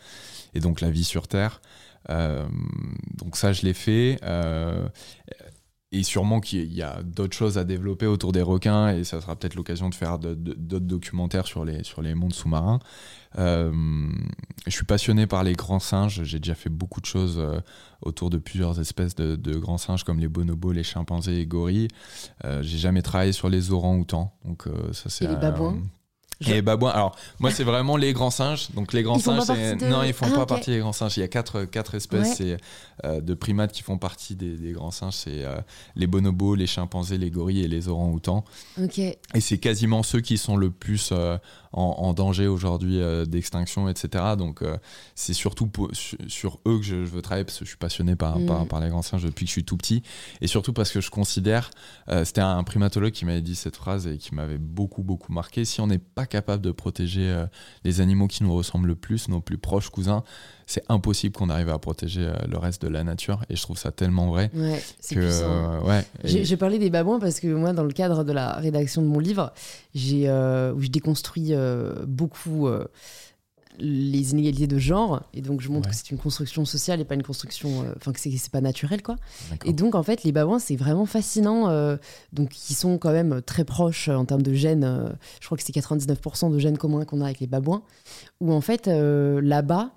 [0.55, 1.61] et donc la vie sur Terre.
[2.09, 4.21] donc ça, je l'ai fait
[5.93, 9.37] et sûrement qu'il y a d'autres choses à développer autour des requins et ça sera
[9.37, 12.81] peut-être l'occasion de faire d'autres documentaires sur les, sur les mondes sous-marins.
[13.39, 13.73] Euh,
[14.67, 17.61] je suis passionné par les grands singes, j'ai déjà fait beaucoup de choses euh,
[18.03, 21.89] autour de plusieurs espèces de, grands singes comme les bonobos, les chimpanzés et les gorilles.
[22.45, 25.29] Euh, j'ai jamais travaillé sur les orangs-outans, donc ça c'est...
[25.29, 25.79] les babouins?
[26.41, 26.91] Et babouins.
[26.91, 28.71] Alors, moi, c'est vraiment les grands singes.
[28.73, 29.49] Donc, les grands singes,
[29.81, 31.17] non, ils font ah, pas partie des grands singes.
[31.17, 32.43] Il y a quatre, quatre espèces
[33.05, 35.15] euh, de primates qui font partie des, grands singes.
[35.15, 35.57] C'est euh,
[35.95, 38.45] les bonobos, les chimpanzés, les gorilles et les orang-outans.
[39.35, 41.39] Et c'est quasiment ceux qui sont le plus euh,
[41.77, 44.25] en, danger aujourd'hui d'extinction, etc.
[44.39, 44.63] Donc,
[45.15, 48.67] c'est surtout sur, eux que je, veux travailler parce que je suis passionné par, mm.
[48.69, 50.03] par, les grands singes depuis que je suis tout petit.
[50.41, 51.71] Et surtout parce que je considère,
[52.25, 55.65] c'était un primatologue qui m'avait dit cette phrase et qui m'avait beaucoup, beaucoup marqué.
[55.65, 57.47] Si on n'est pas capable de protéger euh,
[57.85, 60.23] les animaux qui nous ressemblent le plus, nos plus proches cousins,
[60.67, 63.41] c'est impossible qu'on arrive à protéger euh, le reste de la nature.
[63.49, 64.51] Et je trouve ça tellement vrai.
[64.55, 68.33] Ouais, que, euh, ouais, J'ai parlé des babouins parce que moi, dans le cadre de
[68.33, 69.53] la rédaction de mon livre,
[69.95, 71.55] j'ai où je déconstruis
[72.07, 72.69] beaucoup
[73.79, 77.15] les inégalités de genre et donc je montre que c'est une construction sociale et pas
[77.15, 79.17] une construction euh, enfin que c'est pas naturel quoi
[79.65, 81.97] et donc en fait les babouins c'est vraiment fascinant euh,
[82.33, 85.09] donc ils sont quand même très proches en termes de gènes euh,
[85.41, 87.83] je crois que c'est 99% de gènes communs qu'on a avec les babouins
[88.41, 89.91] où en fait là-bas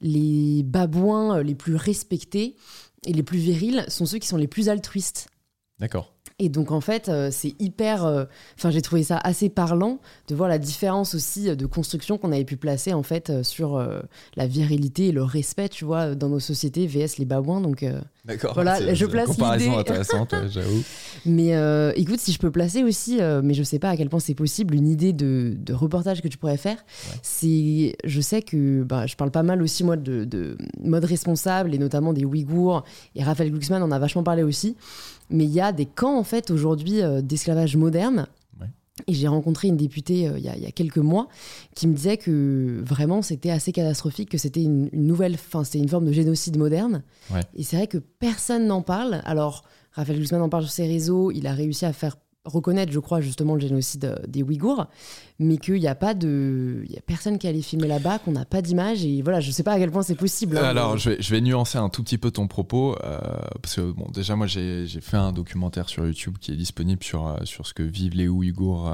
[0.00, 2.56] les babouins les plus respectés
[3.06, 5.28] et les plus virils sont ceux qui sont les plus altruistes
[5.78, 6.12] d'accord
[6.42, 8.04] et donc en fait, euh, c'est hyper.
[8.04, 8.24] Euh,
[8.58, 12.44] enfin, j'ai trouvé ça assez parlant de voir la différence aussi de construction qu'on avait
[12.44, 13.80] pu placer en fait euh, sur
[14.34, 17.60] la virilité et le respect, tu vois, dans nos sociétés vs les babouins.
[17.60, 17.86] Donc
[18.24, 18.54] D'accord.
[18.54, 20.82] Voilà, je place comparaison intéressante, j'avoue.
[21.26, 21.52] Mais
[21.96, 24.74] écoute, si je peux placer aussi, mais je sais pas à quel point c'est possible,
[24.74, 26.76] une idée de, reportage que tu pourrais faire,
[27.22, 31.74] c'est, je sais que bah, je parle pas mal aussi moi de, de mode responsable
[31.74, 34.76] et notamment des Ouïghours et Raphaël Glucksmann en a vachement parlé aussi.
[35.32, 38.26] Mais il y a des camps, en fait, aujourd'hui, euh, d'esclavage moderne.
[39.06, 41.28] Et j'ai rencontré une députée euh, il y, a quelques mois
[41.74, 45.88] qui me disait que vraiment c'était assez catastrophique, que c'était une, nouvelle, enfin c'était une
[45.88, 47.02] forme de génocide moderne.
[47.54, 49.22] Et c'est vrai que personne n'en parle.
[49.24, 52.98] Alors Raphaël Guzman en parle sur ses réseaux, il a réussi à faire reconnaître, je
[52.98, 54.86] crois, justement le génocide euh, des Ouïghours,
[55.38, 58.32] mais qu'il n'y a pas de, il y a personne qui allait filmer là-bas, qu'on
[58.32, 60.58] n'a pas d'image, et voilà, je ne sais pas à quel point c'est possible.
[60.58, 63.18] Hein, Alors, je, vais, je, vais, nuancer un tout petit peu ton propos, euh,
[63.60, 67.26] parce que bon, déjà moi j'ai fait un documentaire sur YouTube qui est disponible sur
[67.26, 68.92] euh, sur ce que vivent les Ouïghours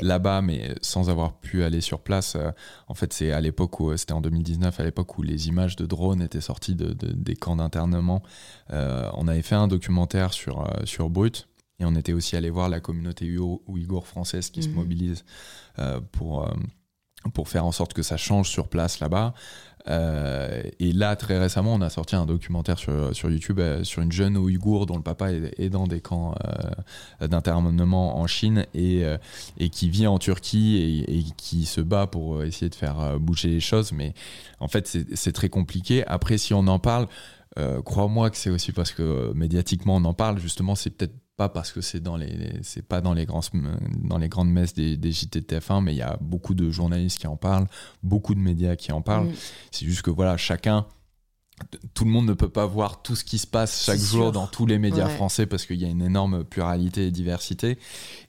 [0.00, 2.36] là-bas, mais sans avoir pu aller sur place.
[2.88, 5.86] en fait, c'est à l'époque où c'était en 2019, à l'époque où les images de
[5.86, 8.22] drones étaient sorties de, des camps d'internement.
[8.70, 11.48] on avait fait un documentaire sur sur Brut
[11.82, 14.74] et on était aussi allé voir la communauté ouïghour française qui se mhm.
[14.76, 15.24] mobilise
[15.78, 16.52] euh, pour, euh,
[17.34, 19.34] pour faire en sorte que ça change sur place là-bas.
[19.88, 24.12] Euh, et là, très récemment, on a sorti un documentaire sur, sur YouTube sur une
[24.12, 26.36] jeune ouïghour dont le papa est, dans des camps
[27.20, 29.02] d'internement en Chine et,
[29.58, 33.58] et qui vit en Turquie et, qui se bat pour essayer de faire bouger les
[33.58, 33.90] choses.
[33.90, 34.14] Mais
[34.60, 36.06] en fait, c'est très compliqué.
[36.06, 37.08] Après, si on en parle,
[37.84, 40.38] crois-moi que c'est aussi parce que médiatiquement on en parle.
[40.38, 43.42] Justement, c'est peut-être pas parce que c'est dans les, c'est pas dans les grands
[44.04, 46.70] dans les grandes messes des, des JT de TF1 mais il y a beaucoup de
[46.70, 47.66] journalistes qui en parlent
[48.02, 49.34] beaucoup de médias qui en parlent mm.
[49.72, 50.86] c'est juste que voilà chacun
[51.94, 54.46] tout le monde ne peut pas voir tout ce qui se passe chaque jour dans
[54.46, 57.78] tous les médias français parce qu'il y a une énorme pluralité et diversité.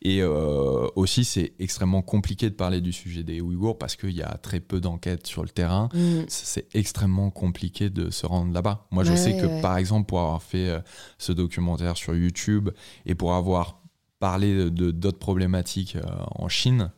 [0.02, 4.22] Et euh, aussi, c'est extrêmement compliqué de parler du sujet des Ouïghours parce qu'il y
[4.22, 5.90] a très peu d'enquêtes sur le terrain.
[5.94, 6.24] Mm.
[6.28, 8.88] C'est extrêmement compliqué de se rendre là-bas.
[8.92, 10.80] Moi, je sais que, par exemple, pour avoir fait euh,
[11.18, 12.70] ce documentaire sur YouTube
[13.06, 13.82] et pour avoir
[14.20, 16.02] parlé de d'autres problématiques euh,
[16.36, 16.92] en Chine,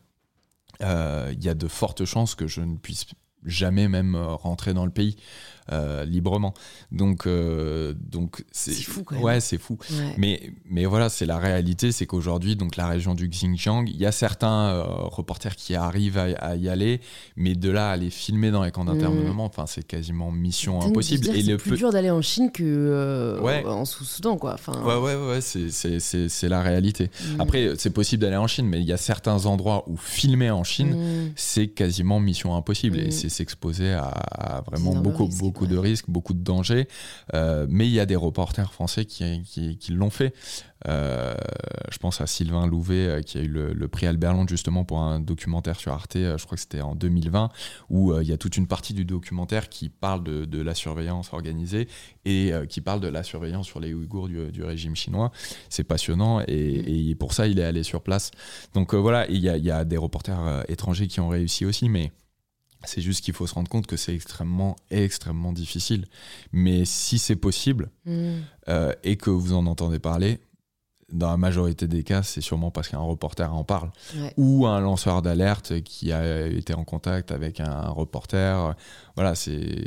[0.80, 3.06] il y a de fortes chances que je ne puisse
[3.44, 5.16] jamais même rentrer dans le pays.
[5.72, 6.54] Euh, librement.
[6.92, 9.24] Donc, euh, donc c'est fou quand même.
[9.24, 9.78] Ouais, c'est fou.
[10.16, 14.06] Mais, mais voilà, c'est la réalité, c'est qu'aujourd'hui, donc la région du Xinjiang, il y
[14.06, 17.00] a certains euh, reporters qui arrivent à, y aller,
[17.34, 19.46] mais de là à les filmer dans les camps d'internement, mm.
[19.46, 21.28] enfin, c'est quasiment mission impossible.
[21.30, 24.54] Et c'est plus dur d'aller en Chine que en Soudan, quoi.
[24.54, 24.80] Enfin...
[24.84, 27.10] Ouais, ouais, ouais, c'est la réalité.
[27.36, 27.40] Mm.
[27.40, 30.62] Après, c'est possible d'aller en Chine, mais il y a certains endroits où filmer en
[30.62, 31.32] Chine, mm.
[31.34, 36.34] c'est quasiment mission impossible et c'est s'exposer à, vraiment beaucoup, beaucoup beaucoup de risques, beaucoup
[36.34, 36.86] de dangers.
[37.32, 40.34] Euh, mais il y a des reporters français qui, qui, l'ont fait.
[40.86, 41.34] Euh,
[41.90, 44.98] je pense à Sylvain Louvet euh, qui a eu le, prix Albert Londres justement pour
[44.98, 47.48] un documentaire sur Arte, je crois que c'était en 2020,
[47.88, 51.88] où il y a toute une partie du documentaire qui parle de, la surveillance organisée
[52.24, 55.30] et qui parle de la surveillance sur les Ouïghours du, du régime chinois.
[55.70, 58.30] C'est passionnant et, pour ça il est allé sur place.
[58.74, 62.10] Donc voilà, il y, y, a des reporters étrangers qui ont réussi aussi, mais
[62.86, 66.06] c'est juste qu'il faut se rendre compte que c'est extrêmement, extrêmement difficile.
[66.52, 68.34] Mais si c'est possible mm.
[68.68, 70.40] euh, et que vous en entendez parler,
[71.12, 73.92] dans la majorité des cas, c'est sûrement parce qu'un reporter en parle
[74.36, 78.74] ou un lanceur d'alerte qui a été en contact avec un reporter.
[79.14, 79.84] Voilà, c'est.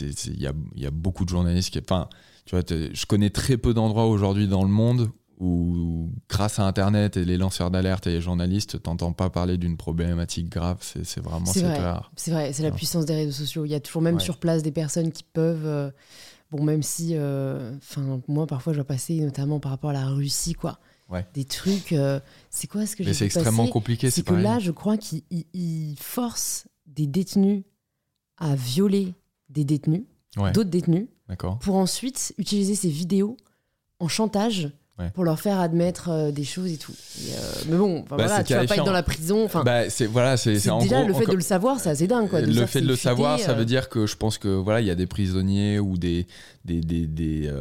[0.00, 1.78] Il y a, y a, beaucoup de journalistes qui.
[1.78, 2.08] Enfin,
[2.46, 5.12] tu vois, je connais très peu d'endroits aujourd'hui dans le monde
[5.44, 9.76] où grâce à Internet et les lanceurs d'alerte et les journalistes, t'entends pas parler d'une
[9.76, 10.78] problématique grave.
[10.80, 11.78] C'est vraiment c'est vrai.
[12.16, 13.64] C'est vrai, c'est la puissance des réseaux sociaux.
[13.64, 15.66] Il y a toujours même sur place des personnes qui peuvent.
[15.66, 15.90] Euh,
[16.50, 20.06] bon, même si, euh, enfin, moi parfois je dois passer, notamment par rapport à la
[20.06, 20.78] Russie, quoi.
[21.34, 21.92] Des trucs.
[21.92, 22.18] Euh,
[22.50, 24.10] c'est quoi ce que j'ai c'est extrêmement compliqué.
[24.10, 27.62] C'est que là, je crois qu'ils forcent des détenus
[28.38, 29.14] à violer
[29.48, 30.02] des détenus,
[30.36, 31.06] d'autres détenus,
[31.60, 33.36] pour ensuite utiliser ces vidéos
[34.00, 34.72] en chantage
[35.14, 36.92] pour leur faire admettre euh, des choses et tout.
[36.92, 39.48] Euh, mais bon, bah, voilà, tu vas pas être dans la prison.
[39.64, 42.28] Bah, c'est voilà, c'est déjà le fait de le savoir, c'est assez dingue.
[42.28, 43.54] Quoi, le fait de le savoir, ça euh.
[43.54, 46.26] veut dire que je pense que voilà, il y a des prisonniers ou des
[46.64, 47.52] des des des,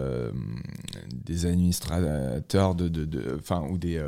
[1.11, 4.01] des administrateurs de de enfin ou des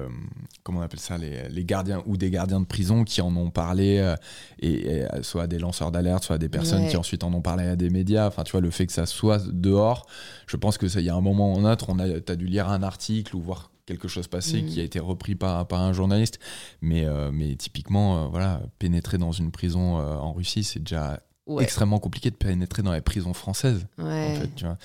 [0.63, 3.49] comment on appelle ça les, les, gardiens ou des gardiens de prison qui en ont
[3.49, 4.15] parlé
[4.59, 7.89] et, soit des lanceurs d'alerte, soit des personnes qui ensuite en ont parlé à des
[7.89, 8.27] médias.
[8.27, 10.07] Enfin, tu vois, le fait que ça soit dehors,
[10.47, 12.35] je pense que ça, il y a un moment ou un autre, on a, as
[12.35, 14.85] dû lire un article ou voir quelque chose passer qui a mm.
[14.85, 16.39] été repris par, par un journaliste.
[16.81, 21.21] Mais, euh, mais typiquement, euh, voilà, pénétrer dans une prison euh, en Russie, c'est déjà
[21.59, 23.85] extrêmement compliqué de pénétrer dans les prisons françaises.
[23.99, 24.77] En fait, tu vois.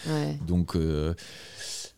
[0.46, 0.76] Donc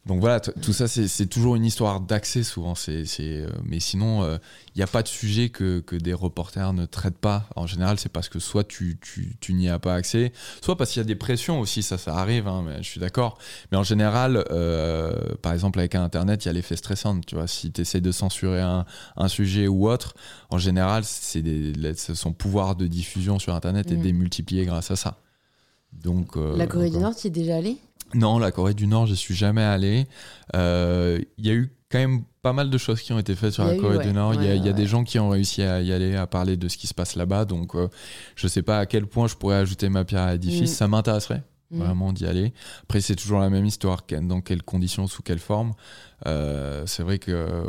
[0.05, 2.74] donc voilà, tout ça, c'est toujours une histoire d'accès souvent.
[2.74, 4.38] c'est euh, mais sinon, il euh,
[4.74, 7.48] n'y a pas de sujet que, que, des reporters ne traitent pas.
[7.55, 10.90] En général, c'est parce que soit tu, tu, tu n'y as pas accès, soit parce
[10.90, 13.38] qu'il y a des pressions aussi, ça, ça arrive, hein, mais je suis d'accord.
[13.70, 17.20] Mais en général, euh, par exemple, avec Internet, il y a l'effet stressant.
[17.20, 18.84] Tu vois, si tu essaies de censurer un,
[19.16, 20.14] un, sujet ou autre,
[20.50, 21.44] en général, c'est
[21.94, 24.03] son pouvoir de diffusion sur Internet est mmh.
[24.03, 25.18] démultiplié grâce à ça.
[25.92, 27.76] Donc, La Corée du Nord, tu y es déjà allé?
[28.14, 30.06] Non, la Corée du Nord, je suis jamais allé.
[30.54, 33.52] Euh, il y a eu quand même pas mal de choses qui ont été faites
[33.52, 34.34] sur la Corée du Nord.
[34.34, 36.76] Il y a, des gens qui ont réussi à y aller, à parler de ce
[36.76, 37.44] qui se passe là-bas.
[37.44, 37.88] Donc, euh,
[38.34, 40.72] je sais pas à quel point je pourrais ajouter ma pierre à l'édifice.
[40.72, 40.74] Mm.
[40.74, 41.78] Ça m'intéresserait mm.
[41.78, 42.52] vraiment d'y aller.
[42.82, 44.02] Après, c'est toujours la même histoire.
[44.22, 45.72] Dans quelles conditions, sous quelle forme.
[46.26, 47.64] Euh, c'est vrai que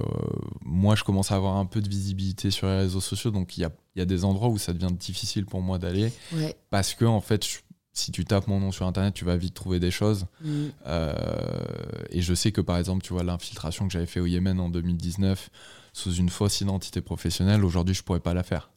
[0.61, 3.31] moi, je commence à avoir un peu de visibilité sur les réseaux sociaux.
[3.31, 6.11] Donc, il y a, y a, des endroits où ça devient difficile pour moi d'aller.
[6.69, 7.59] Parce que, en fait, je
[7.93, 10.25] si tu tapes mon nom sur internet, tu vas vite trouver des choses.
[10.41, 10.65] Mm.
[10.87, 11.13] Euh,
[12.09, 14.69] et je sais que par exemple, tu vois, l'infiltration que j'avais fait au Yémen en
[14.69, 15.49] 2019
[15.93, 18.71] sous une fausse identité professionnelle, aujourd'hui, je pourrais pas la faire.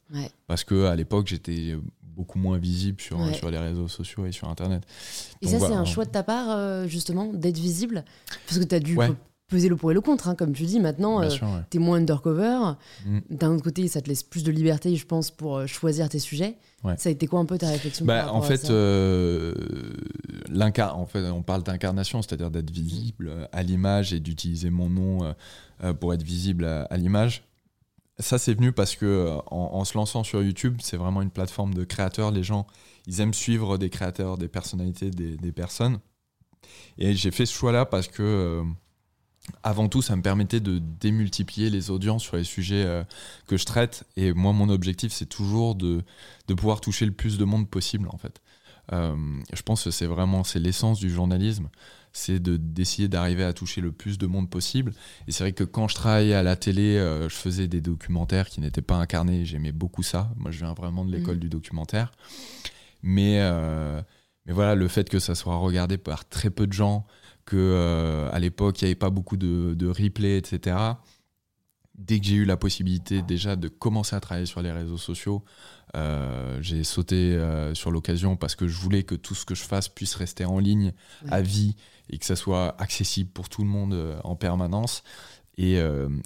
[0.45, 4.49] Parce que à l'époque, j'étais beaucoup moins visible sur, sur les réseaux sociaux et sur
[4.49, 4.83] internet.
[5.41, 8.05] Et ça, c'est un choix de ta part, euh, justement, d'être visible?
[8.47, 8.97] Parce que tu as dû
[9.47, 10.79] peser le pour et le contre, hein, comme tu dis.
[10.79, 11.29] Maintenant, euh,
[11.69, 12.73] tu es moins undercover.
[13.05, 13.19] Mm.
[13.29, 16.57] D'un autre côté, ça te laisse plus de liberté, je pense, pour choisir tes sujets.
[16.97, 19.53] Ça a été quoi un peu ta réflexion bah, En fait, euh,
[20.79, 25.33] en fait, on parle d'incarnation, c'est-à-dire d'être visible à l'image et d'utiliser mon nom euh,
[25.83, 27.43] euh, pour être visible à, l'image.
[28.19, 31.83] Ça, c'est venu parce que en, se lançant sur YouTube, c'est vraiment une plateforme de
[31.83, 32.31] créateurs.
[32.31, 32.65] Les gens,
[33.05, 35.99] ils aiment suivre des créateurs, des personnalités, des, des personnes.
[36.97, 38.63] Et j'ai fait ce choix-là parce que
[39.63, 43.03] avant tout, ça me permettait de démultiplier les audiences sur les sujets euh,
[43.47, 44.05] que je traite.
[44.15, 46.03] Et moi, mon objectif, c'est toujours de,
[46.47, 48.41] de, pouvoir toucher le plus de monde possible, en fait.
[48.93, 49.15] Euh,
[49.53, 51.67] je pense que c'est vraiment c'est l'essence du journalisme,
[52.13, 54.93] c'est de d'essayer d'arriver à toucher le plus de monde possible.
[55.27, 58.47] Et c'est vrai que quand je travaillais à la télé, euh, je faisais des documentaires
[58.47, 59.43] qui n'étaient pas incarnés.
[59.43, 60.31] J'aimais beaucoup ça.
[60.37, 61.41] Moi, je viens vraiment de l'école mmh.
[61.41, 62.13] du documentaire.
[63.03, 63.41] Mais
[64.47, 67.05] mais voilà, le fait que ça soit regardé par très peu de gens,
[67.47, 70.77] que euh, à l'époque il n'y avait pas beaucoup de, de replay, etc.
[71.95, 75.43] Dès que j'ai eu la possibilité déjà de commencer à travailler sur les réseaux sociaux,
[75.95, 79.63] euh, j'ai sauté euh, sur l'occasion parce que je voulais que tout ce que je
[79.63, 80.93] fasse puisse rester en ligne
[81.29, 81.75] à vie
[82.09, 85.03] et que ça soit accessible pour tout le monde en permanence.
[85.57, 85.79] Et,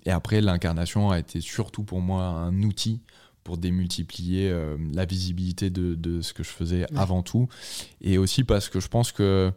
[0.06, 3.02] et après, l'incarnation a été surtout pour moi un outil
[3.44, 4.54] pour démultiplier
[4.94, 7.48] la visibilité de, de, ce que je faisais avant tout.
[8.02, 9.54] Et aussi parce que je pense que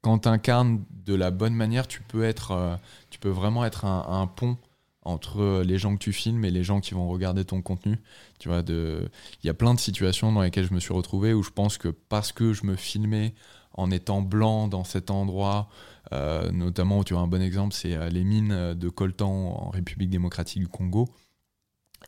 [0.00, 2.76] quand tu incarnes de la bonne manière, tu peux, être, euh,
[3.10, 4.56] tu peux vraiment être un, pont
[5.02, 7.98] entre les gens que tu filmes et les gens qui vont regarder ton contenu.
[8.44, 9.08] Il
[9.44, 11.88] y a plein de situations dans lesquelles je me suis retrouvé où je pense que
[11.88, 13.34] parce que je me filmais
[13.72, 15.68] en étant blanc dans cet endroit,
[16.12, 20.10] euh, notamment, tu vois, un bon exemple, c'est euh, les mines de coltan en République
[20.10, 21.08] démocratique du Congo.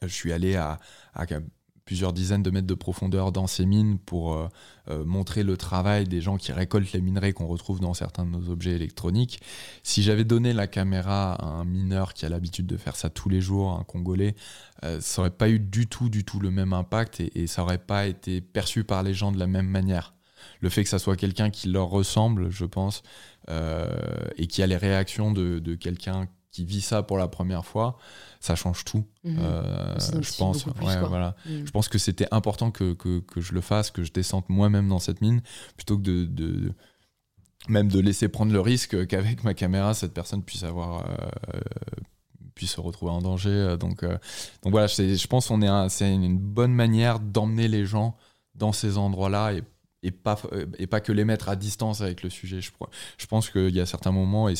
[0.02, 0.78] Je suis allé à
[1.90, 4.46] plusieurs dizaines de mètres de profondeur dans ces mines pour euh,
[4.90, 8.30] euh, montrer le travail des gens qui récoltent les minerais qu'on retrouve dans certains de
[8.30, 9.40] nos objets électroniques.
[9.82, 13.28] Si j'avais donné la caméra à un mineur qui a l'habitude de faire ça tous
[13.28, 14.36] les jours, un Congolais,
[14.84, 17.78] euh, ça n'aurait pas eu du tout, du tout le même impact et, ça n'aurait
[17.78, 20.14] pas été perçu par les gens de la même manière.
[20.60, 23.02] Le fait que ça soit quelqu'un qui leur ressemble, je pense,
[23.48, 27.96] et qui a les réactions de, de quelqu'un qui vit ça pour la première fois,
[28.40, 29.04] ça change tout.
[29.24, 29.38] Mhm.
[29.40, 31.36] Euh, je pense, plus, ouais, voilà.
[31.46, 31.66] Mhm.
[31.66, 34.88] Je pense que c'était important que, que, que, je le fasse, que je descende moi-même
[34.88, 35.42] dans cette mine,
[35.76, 36.72] plutôt que de, de,
[37.68, 41.60] même de laisser prendre le risque qu'avec ma caméra, cette personne puisse avoir euh,
[42.54, 43.76] puisse se retrouver en danger.
[43.78, 44.18] Donc, euh,
[44.62, 48.16] donc voilà, je pense qu'on est c'est une bonne manière d'emmener les gens
[48.54, 49.62] dans ces endroits-là et
[50.02, 50.40] et pas,
[50.78, 52.60] et pas que les mettre à distance avec le sujet.
[52.60, 52.70] Je,
[53.18, 54.54] je pense qu'il y a certains moments, et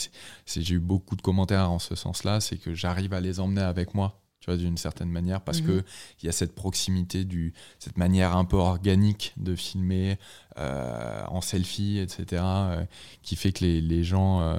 [0.46, 3.94] j'ai eu beaucoup de commentaires en ce sens-là, c'est que j'arrive à les emmener avec
[3.94, 5.82] moi, tu vois, d'une certaine manière, parce que mhm.
[6.18, 10.18] qu'il y a cette proximité, du, cette manière un peu organique de filmer
[10.58, 12.84] euh, en selfie, etc., euh,
[13.22, 14.58] qui fait que les, les gens euh,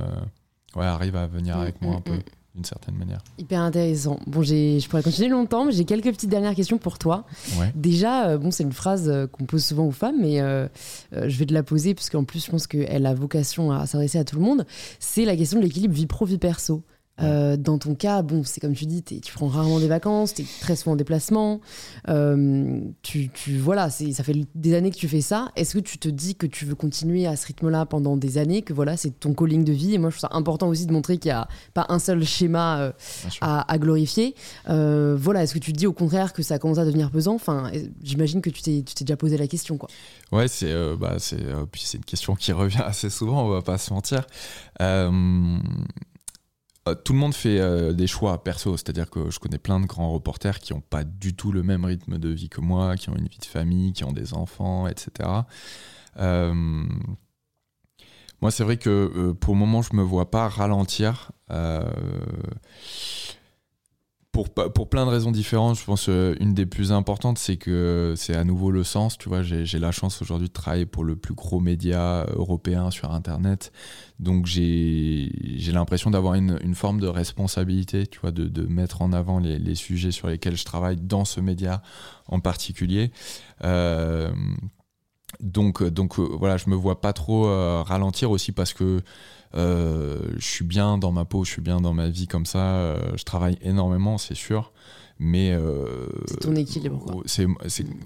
[0.75, 2.19] ouais, arrivent à venir mm, avec moi mm, un peu.
[2.56, 3.24] D'une certaine manière.
[3.38, 4.20] Hyper intéressant.
[4.28, 7.26] Bon, je pourrais continuer longtemps, mais j'ai quelques petites dernières questions pour toi.
[7.58, 7.72] Ouais.
[7.76, 10.68] Déjà, euh, bon, c'est une phrase euh, qu'on pose souvent aux femmes, mais euh,
[11.12, 14.18] je vais te la poser, parce qu'en plus, je pense qu'elle a vocation à s'adresser
[14.18, 14.66] à tout le monde.
[14.99, 16.84] C'est la question de l'équilibre vie pro-vie perso.
[17.22, 20.41] Euh, dans ton cas, bon, c'est comme tu dis, tu prends rarement des vacances, tu
[20.43, 21.61] es très souvent en déplacement.
[22.09, 25.51] Euh, tu, tu, voilà, ça fait des années que tu fais ça.
[25.55, 28.61] Est-ce que tu te dis que tu veux continuer à ce rythme-là pendant des années,
[28.61, 29.93] que voilà, c'est ton calling de vie?
[29.93, 32.24] Et moi, je trouve ça important aussi de montrer qu'il n'y a pas un seul
[32.24, 32.91] schéma euh,
[33.41, 34.36] à, à, glorifier.
[34.65, 37.36] Voilà, est-ce que tu te dis au contraire que ça commence à devenir pesant?
[37.36, 37.72] Enfin,
[38.03, 39.89] j'imagine que tu t'es déjà posé la question, quoi.
[40.32, 44.26] Ouais, c'est bah, c'est une question qui revient assez souvent, on va pas se mentir.
[44.82, 45.57] Euh,
[47.03, 50.11] tout le monde fait euh, des choix perso, c'est-à-dire que je connais plein de grands
[50.11, 53.15] reporters qui n'ont pas du tout le même rythme de vie que moi, qui ont
[53.15, 55.29] une vie de famille, qui ont des enfants, etc.
[56.17, 56.53] Euh,
[58.41, 61.32] moi, c'est vrai que pour le moment, je me vois pas ralentir
[64.32, 68.13] pour, pour plein de raisons différentes, je pense euh, une des plus importantes, c'est que
[68.15, 69.17] c'est à nouveau le sens.
[69.17, 73.11] Tu vois, j'ai la chance aujourd'hui de travailler pour le plus gros média européen sur
[73.11, 73.73] Internet.
[74.19, 75.32] Donc j'ai
[75.73, 79.59] l'impression d'avoir une, une, forme de responsabilité, tu vois, de, de mettre en avant les,
[79.59, 81.82] les, sujets sur lesquels je travaille dans ce média
[82.27, 83.11] en particulier.
[83.63, 84.32] Euh,
[85.39, 89.01] donc, donc euh, voilà, je me vois pas trop euh, ralentir aussi parce que
[89.55, 92.75] euh, je suis bien dans ma peau, je suis bien dans ma vie comme ça.
[92.75, 94.71] Euh, je travaille énormément, c'est sûr.
[95.24, 97.22] Mais euh, c'est ton équilibre.
[97.28, 97.45] C'est,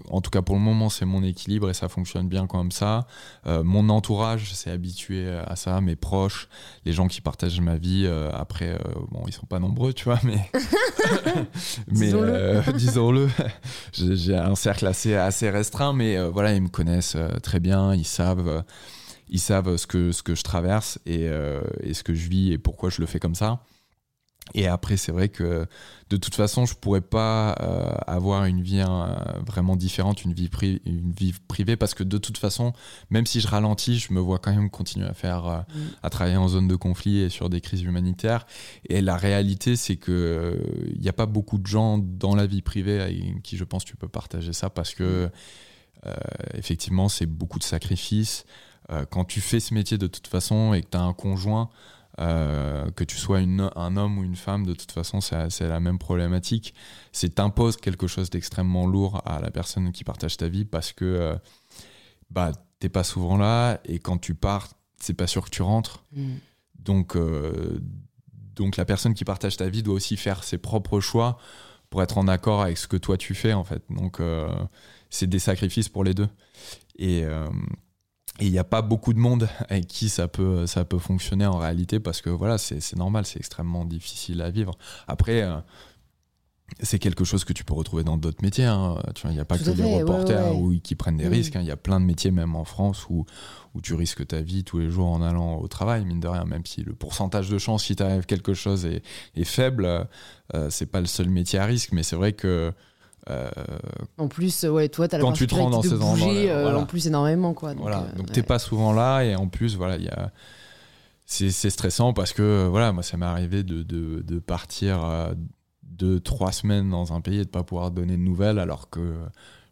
[0.09, 3.07] en tout cas pour le moment, c'est mon équilibre et ça fonctionne bien comme ça.
[3.47, 6.49] Euh, mon entourage s'est habitué à ça, mes proches,
[6.83, 8.03] les gens qui partagent ma vie.
[8.05, 8.77] Euh, après,
[9.11, 10.51] bon, ils sont pas nombreux, tu vois, mais
[11.87, 12.11] mais
[12.73, 13.29] disons-le,
[13.93, 18.65] j'ai, un cercle assez assez restreint, mais voilà, ils me connaissent très bien, ils savent
[19.29, 21.29] ils savent ce que, ce que je traverse et,
[21.81, 23.61] et, ce que je vis et pourquoi je le fais comme ça.
[24.53, 25.65] Et après, c'est vrai que
[26.09, 29.15] de toute façon, je pourrais pas euh, avoir une vie euh,
[29.45, 30.49] vraiment différente, une vie,
[30.85, 32.73] une vie privée, parce que de toute façon,
[33.09, 35.87] même si je ralentis, je me vois quand même continuer à faire, euh, mm.
[36.03, 38.45] à travailler en zone de conflit et sur des crises humanitaires.
[38.87, 40.61] Et la réalité, c'est que
[40.93, 43.83] il n'y a pas beaucoup de gens dans la vie privée avec qui je pense
[43.83, 45.25] tu peux partager ça, parce que
[46.05, 46.09] mm.
[46.53, 48.45] effectivement, c'est beaucoup de sacrifices.
[48.91, 51.69] Euh, quand tu fais ce métier de toute façon et que tu as un conjoint,
[52.19, 55.79] euh, que tu sois une, un homme ou une femme, de toute façon, c'est la
[55.79, 56.73] même problématique.
[57.11, 61.05] C'est t'imposes quelque chose d'extrêmement lourd à la personne qui partage ta vie parce que
[61.05, 61.35] euh,
[62.29, 66.05] bah, t'es pas souvent là et quand tu pars, c'est pas sûr que tu rentres.
[66.13, 66.35] Mm.
[66.79, 67.79] Donc, euh,
[68.55, 71.37] donc la personne qui partage ta vie doit aussi faire ses propres choix
[71.89, 73.83] pour être en accord avec ce que toi tu fais en fait.
[73.89, 74.47] Donc euh,
[75.09, 76.29] c'est des sacrifices pour les deux.
[76.97, 77.25] Et
[78.39, 81.45] et il n'y a pas beaucoup de monde avec qui ça peut, ça peut fonctionner
[81.45, 84.77] en réalité parce que voilà, c'est normal, c'est extrêmement difficile à vivre.
[85.07, 85.57] Après, euh,
[86.81, 88.65] c'est quelque chose que tu peux retrouver dans d'autres métiers.
[88.65, 88.97] Hein.
[89.13, 90.51] Tu il n'y a pas que des reporters
[90.83, 91.55] qui prennent des risques.
[91.55, 91.61] Hein.
[91.61, 93.25] Il y a plein de métiers, même en France, où,
[93.73, 96.43] où tu risques ta vie tous les jours en allant au travail, mine de rien,
[96.43, 99.03] même si le pourcentage de chance, si t'arrive quelque chose, est,
[99.35, 100.07] est faible.
[100.53, 102.73] Euh, c'est pas le seul métier à risque, mais c'est vrai que
[103.29, 103.49] euh,
[104.17, 106.85] en plus, ouais, toi, tu as quand tu te rends dans ces endroits, euh, en
[106.85, 107.73] plus énormément, quoi.
[107.73, 108.07] Donc, voilà.
[108.15, 110.31] donc t'es pas souvent là, et en plus, voilà, il a
[111.27, 115.33] c'est stressant parce que voilà, moi, ça m'est arrivé de, de, de, partir
[115.81, 119.15] deux, trois semaines dans un pays et de pas pouvoir donner de nouvelles alors que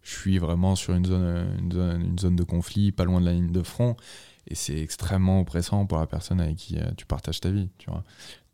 [0.03, 3.25] je suis vraiment sur une zone, une zone, une zone de conflit, pas loin de
[3.25, 3.95] la ligne de front.
[4.47, 7.89] Et c'est extrêmement oppressant pour la personne avec qui euh, tu partages ta vie, tu
[7.89, 8.03] vois.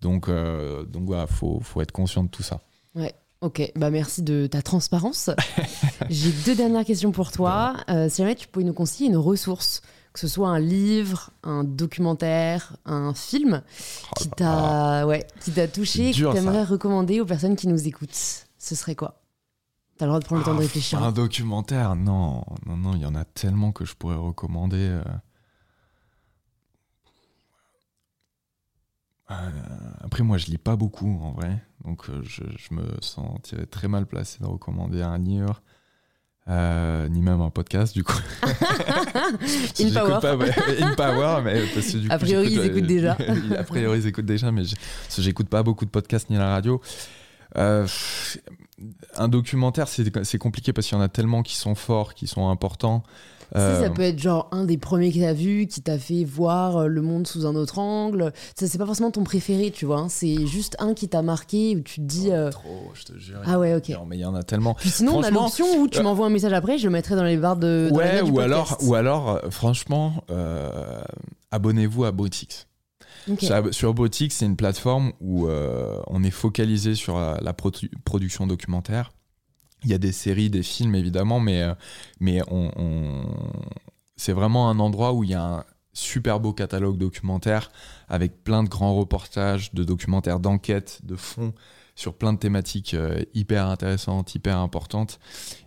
[0.01, 2.61] Donc, euh, donc voilà, faut, faut être conscient de tout ça.
[2.93, 3.13] Ouais.
[3.41, 5.29] Ok, bah merci de ta transparence.
[6.09, 7.75] J'ai deux dernières questions pour toi.
[7.89, 9.81] Euh, si jamais tu pouvais nous conseiller une ressource,
[10.11, 15.69] que ce soit un livre, un documentaire, un film, Oh qui t'a ouais, qui t'a
[15.69, 16.43] touché, que dur, tu ça.
[16.43, 19.21] aimerais recommander aux personnes qui nous écoutent, ce serait quoi?
[19.97, 21.01] T'as le droit de prendre le temps de Ah, réfléchir.
[21.01, 24.77] Un documentaire, non, non, non, il y en a tellement que je pourrais recommander.
[24.79, 25.03] euh.
[30.03, 33.87] Après, moi, je lis pas beaucoup en vrai, donc euh, je, je me sentirais très
[33.87, 35.61] mal placé de recommander un livre,
[36.47, 38.17] euh, ni même un podcast du coup.
[39.79, 40.19] In Power.
[40.21, 40.51] pas, ouais,
[40.81, 43.15] in Power, mais parce que du A coup, priori, ils écoutent déjà.
[43.57, 44.75] a priori, ils écoutent déjà, mais je-
[45.21, 46.81] j'écoute pas beaucoup de podcasts ni la radio.
[47.57, 47.87] Euh,
[49.15, 52.49] un documentaire, c'est compliqué parce qu'il y en a tellement qui sont forts, qui sont
[52.49, 53.03] importants.
[53.53, 55.97] Tu sais, Euh, ça peut être genre un des premiers que t'as vu, qui t'a
[55.97, 58.31] fait voir euh, le monde sous un autre angle.
[58.55, 59.99] Ça, c'est pas forcément ton préféré, tu vois.
[59.99, 60.09] hein.
[60.09, 62.31] C'est juste un qui t'a marqué, où tu te dis.
[62.31, 63.39] euh, Trop, je te jure.
[63.45, 63.89] Ah ouais, ok.
[63.89, 64.75] Non, mais il y en a tellement.
[64.75, 67.23] Puis sinon, on a l'option où tu m'envoies un message après, je le mettrai dans
[67.23, 67.89] les barres de.
[67.91, 70.23] Ouais, ou alors, ou alors, franchement,
[71.51, 72.67] abonnez-vous à Botix.
[73.71, 78.47] Sur- Botix, c'est une plateforme où euh, on est focalisé sur la, la produ- production
[78.47, 79.11] documentaire.
[79.83, 83.23] Il y a des séries, des films évidemment, mais, euh,
[84.15, 85.63] c'est vraiment un endroit où il y a un
[85.93, 87.71] super beau catalogue documentaire
[88.07, 91.53] avec plein de grands reportages, de documentaires d'enquête, de fond
[91.99, 95.19] sur plein de thématiques euh, hyper intéressantes, hyper importantes.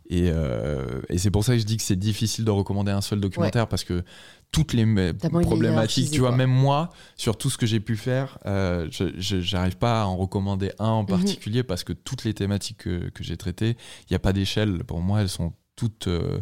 [0.08, 3.02] Et, euh, et c'est pour ça que je dis que c'est difficile de recommander un
[3.02, 4.02] seul documentaire parce que
[4.50, 6.38] toutes les problématiques, tu vois, quoi.
[6.38, 10.16] même moi, sur tout ce que j'ai pu faire, euh, je j'arrive pas à en
[10.16, 14.16] recommander un en particulier parce que toutes les thématiques que, que j'ai traitées, il n'y
[14.16, 14.84] a pas d'échelle.
[14.84, 16.40] Pour moi, elles sont toutes euh,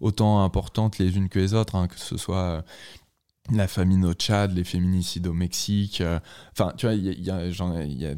[0.00, 2.64] autant importantes les unes que les autres, hein, que ce soit
[3.50, 6.00] la famine au Tchad, les féminicides au Mexique.
[6.00, 6.20] euh,
[6.52, 8.14] Enfin, tu vois, il y y a-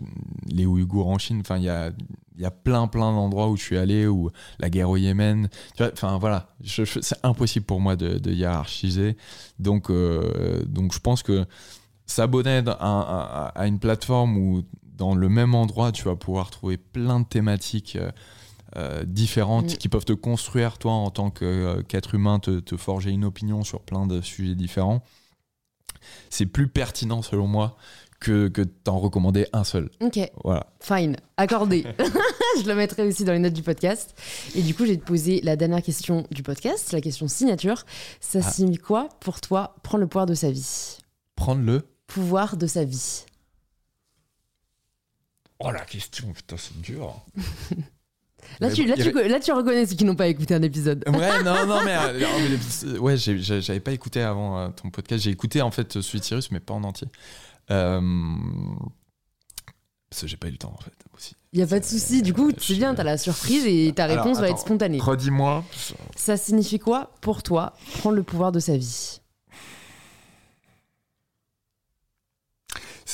[0.48, 1.40] les Ouïghours en Chine.
[1.40, 1.92] Enfin, il y a,
[2.38, 5.48] y a plein, plein d'endroits où je suis allé, où la guerre au Yémen.
[5.80, 6.54] Enfin, voilà.
[6.64, 9.16] C'est impossible pour moi de, hiérarchiser.
[9.58, 11.46] Donc, euh, donc, je pense que
[12.06, 14.62] s'abonner à, à- à une plateforme où,
[14.96, 17.96] dans le même endroit, tu vas pouvoir trouver plein de thématiques.
[17.96, 18.10] euh,
[18.76, 19.76] euh, différentes Mm.
[19.76, 23.62] qui peuvent te construire toi en tant euh, qu'être humain te, te forger une opinion
[23.64, 25.02] sur plein de sujets différents
[26.28, 27.76] c'est plus pertinent selon moi
[28.20, 29.90] que, que t'en recommander un seul.
[30.00, 30.66] Ok, Voilà.
[30.80, 31.82] fine, accordé.
[31.98, 34.14] je le mettrai aussi dans les notes du podcast.
[34.54, 37.84] Et du coup, te poser la dernière question du podcast, la question signature.
[38.20, 38.50] Ça Ah.
[38.50, 40.98] signifie quoi pour toi prendre le pouvoir de sa vie?
[41.36, 41.86] Prendre le.
[42.06, 43.24] Pouvoir de sa vie.
[45.60, 47.24] Oh la question, putain, c'est dur.
[48.61, 51.05] Là, tu, là, tu, y là, tu reconnais ceux qui n'ont pas écouté un épisode.
[51.09, 55.24] Ouais, non, non, mais, euh, mais les- ouais, j'avais pas écouté avant euh, ton podcast.
[55.24, 57.09] J'ai écouté en fait celui de Cyrus, mais pas en entier.
[57.70, 58.01] Euh,
[60.11, 61.34] parce que j'ai pas eu le temps en fait aussi.
[61.53, 62.22] Il n'y a pas de souci.
[62.22, 64.99] Du coup, c'est bien, t'as la surprise et ta Alors, réponse va être spontanée.
[65.01, 65.64] Redis-moi.
[66.16, 69.20] Ça signifie quoi pour toi prendre le pouvoir de sa vie?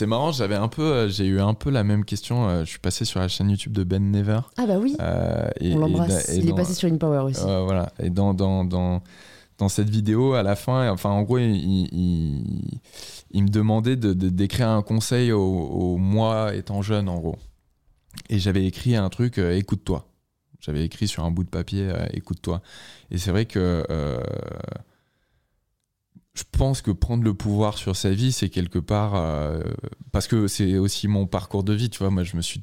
[0.01, 2.49] C'est marrant, j'avais un peu, euh, j'ai eu un peu la même question.
[2.49, 4.41] euh, je suis passé sur la chaîne YouTube de Ben Never.
[4.57, 6.31] Ah bah oui, euh, et- on l'embrasse.
[6.35, 7.43] Il est passé sur InPower aussi.
[7.45, 7.93] Euh, voilà.
[8.03, 9.03] Et dans, dans, dans,
[9.59, 12.79] dans cette vidéo, à la fin, enfin, en gros, il, il,
[13.31, 17.37] il me demandait de, de- d'écrire un conseil au, au moi étant jeune, en gros.
[18.31, 20.07] Et j'avais écrit un truc, euh, écoute-toi.
[20.61, 22.63] J'avais écrit sur un bout de papier, écoute-toi.
[23.11, 23.85] Et c'est vrai que
[26.35, 29.15] je pense que prendre le pouvoir sur sa vie, c'est quelque part.
[29.17, 29.63] euh,
[30.13, 32.11] parce que c'est aussi mon parcours de vie, tu vois.
[32.11, 32.63] Moi, je me suis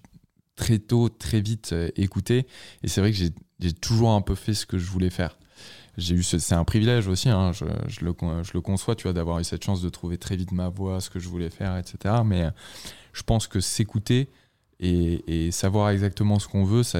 [0.55, 2.47] très tôt, très vite euh, écouté.
[2.84, 5.38] Et c'est vrai que j'ai toujours un peu fait ce que je voulais faire.
[5.97, 7.65] J'ai eu ce- c'est un privilège aussi, hein, je,
[8.05, 8.13] le,
[8.61, 11.20] conçois, tu vois, d'avoir eu cette chance de trouver très vite ma voix, ce que
[11.20, 12.15] je voulais faire, etc.
[12.26, 12.51] Mais euh,
[13.13, 14.30] je pense que s'écouter
[14.80, 16.99] et, savoir exactement ce qu'on veut, ça,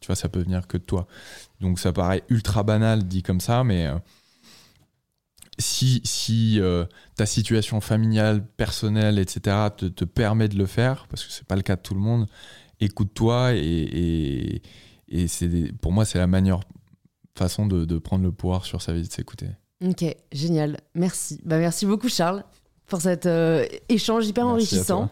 [0.00, 1.06] tu vois, ça peut venir que de toi.
[1.60, 3.96] Donc ça paraît ultra banal dit comme ça, mais euh,
[5.58, 6.84] si, si euh,
[7.16, 11.56] ta situation familiale, personnelle, etc., te, te permet de le faire, parce que c'est pas
[11.56, 12.26] le cas de tout le monde,
[12.80, 14.62] écoute-toi et, et,
[15.08, 15.48] et c'est
[15.80, 16.60] pour moi c'est la meilleure
[17.36, 19.46] façon de, de prendre le pouvoir sur sa vie, de s'écouter.
[19.84, 20.78] Ok, génial.
[20.94, 21.40] Merci.
[21.44, 22.44] Bah, merci beaucoup, Charles,
[22.86, 25.10] pour cet euh, échange hyper Merci enrichissant.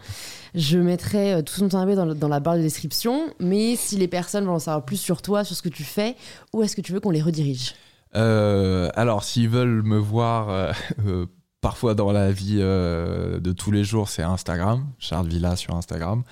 [0.54, 3.32] Je mettrai euh, tout ce dont on a dans, le- dans la barre de description.
[3.40, 6.14] Mais si les personnes veulent en savoir plus sur toi, sur ce que tu fais,
[6.52, 7.74] où est-ce que tu veux qu'on les redirige?
[8.14, 10.72] Alors, s'ils veulent me voir euh,
[11.06, 11.26] euh,
[11.60, 16.22] parfois dans la vie de tous les jours, c'est Instagram, Charles Villa sur Instagram.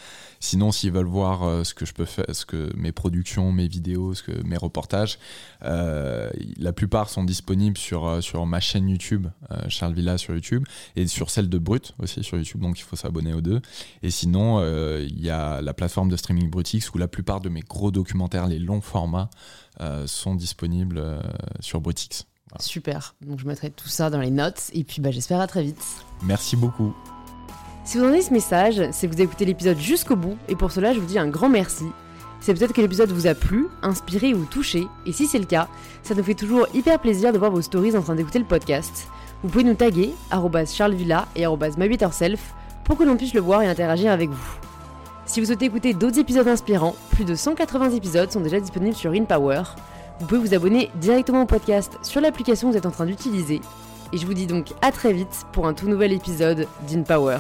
[0.41, 4.15] Sinon, s'ils veulent voir ce que je peux faire, ce que mes productions, mes vidéos,
[4.15, 5.19] ce que mes reportages,
[5.61, 9.27] la plupart sont disponibles sur sur ma chaîne YouTube,
[9.69, 10.65] Charles Villa sur YouTube,
[10.97, 12.61] et sur celle de Brut aussi sur YouTube.
[12.61, 13.61] Donc il faut s'abonner aux deux.
[14.03, 14.63] Et sinon,
[14.99, 18.47] il y a la plateforme de streaming Brutix où la plupart de mes gros documentaires,
[18.47, 19.31] les longs formats,
[20.07, 21.03] sont disponibles
[21.61, 22.27] sur Brutix.
[22.61, 23.15] Super.
[23.21, 25.85] Donc je mettrai tout ça dans les notes et puis bah, j'espère à très vite.
[26.23, 26.95] Merci beaucoup.
[27.89, 30.93] Si vous entendez ce message, c'est que vous écouté l'épisode jusqu'au bout et pour cela
[30.93, 31.87] je vous dis un grand merci.
[32.39, 35.69] C'est peut-être que l'épisode vous a plu, inspiré ou touché, et si c'est le cas,
[36.03, 39.09] ça nous fait toujours hyper plaisir de voir vos stories en train d'écouter le podcast.
[39.43, 40.13] Vous pouvez nous taguer,
[40.67, 42.53] charlesvilla et mybetterself,
[42.85, 44.59] pour que l'on puisse le voir et interagir avec vous.
[45.25, 49.13] Si vous souhaitez écouter d'autres épisodes inspirants, plus de 180 épisodes sont déjà disponibles sur
[49.13, 49.63] InPower.
[50.21, 53.63] Vous pouvez vous abonner directement au podcast sur l'application que vous êtes en train d'utiliser.
[54.13, 57.39] Et je vous dis donc à très vite pour un tout nouvel épisode d'InPower.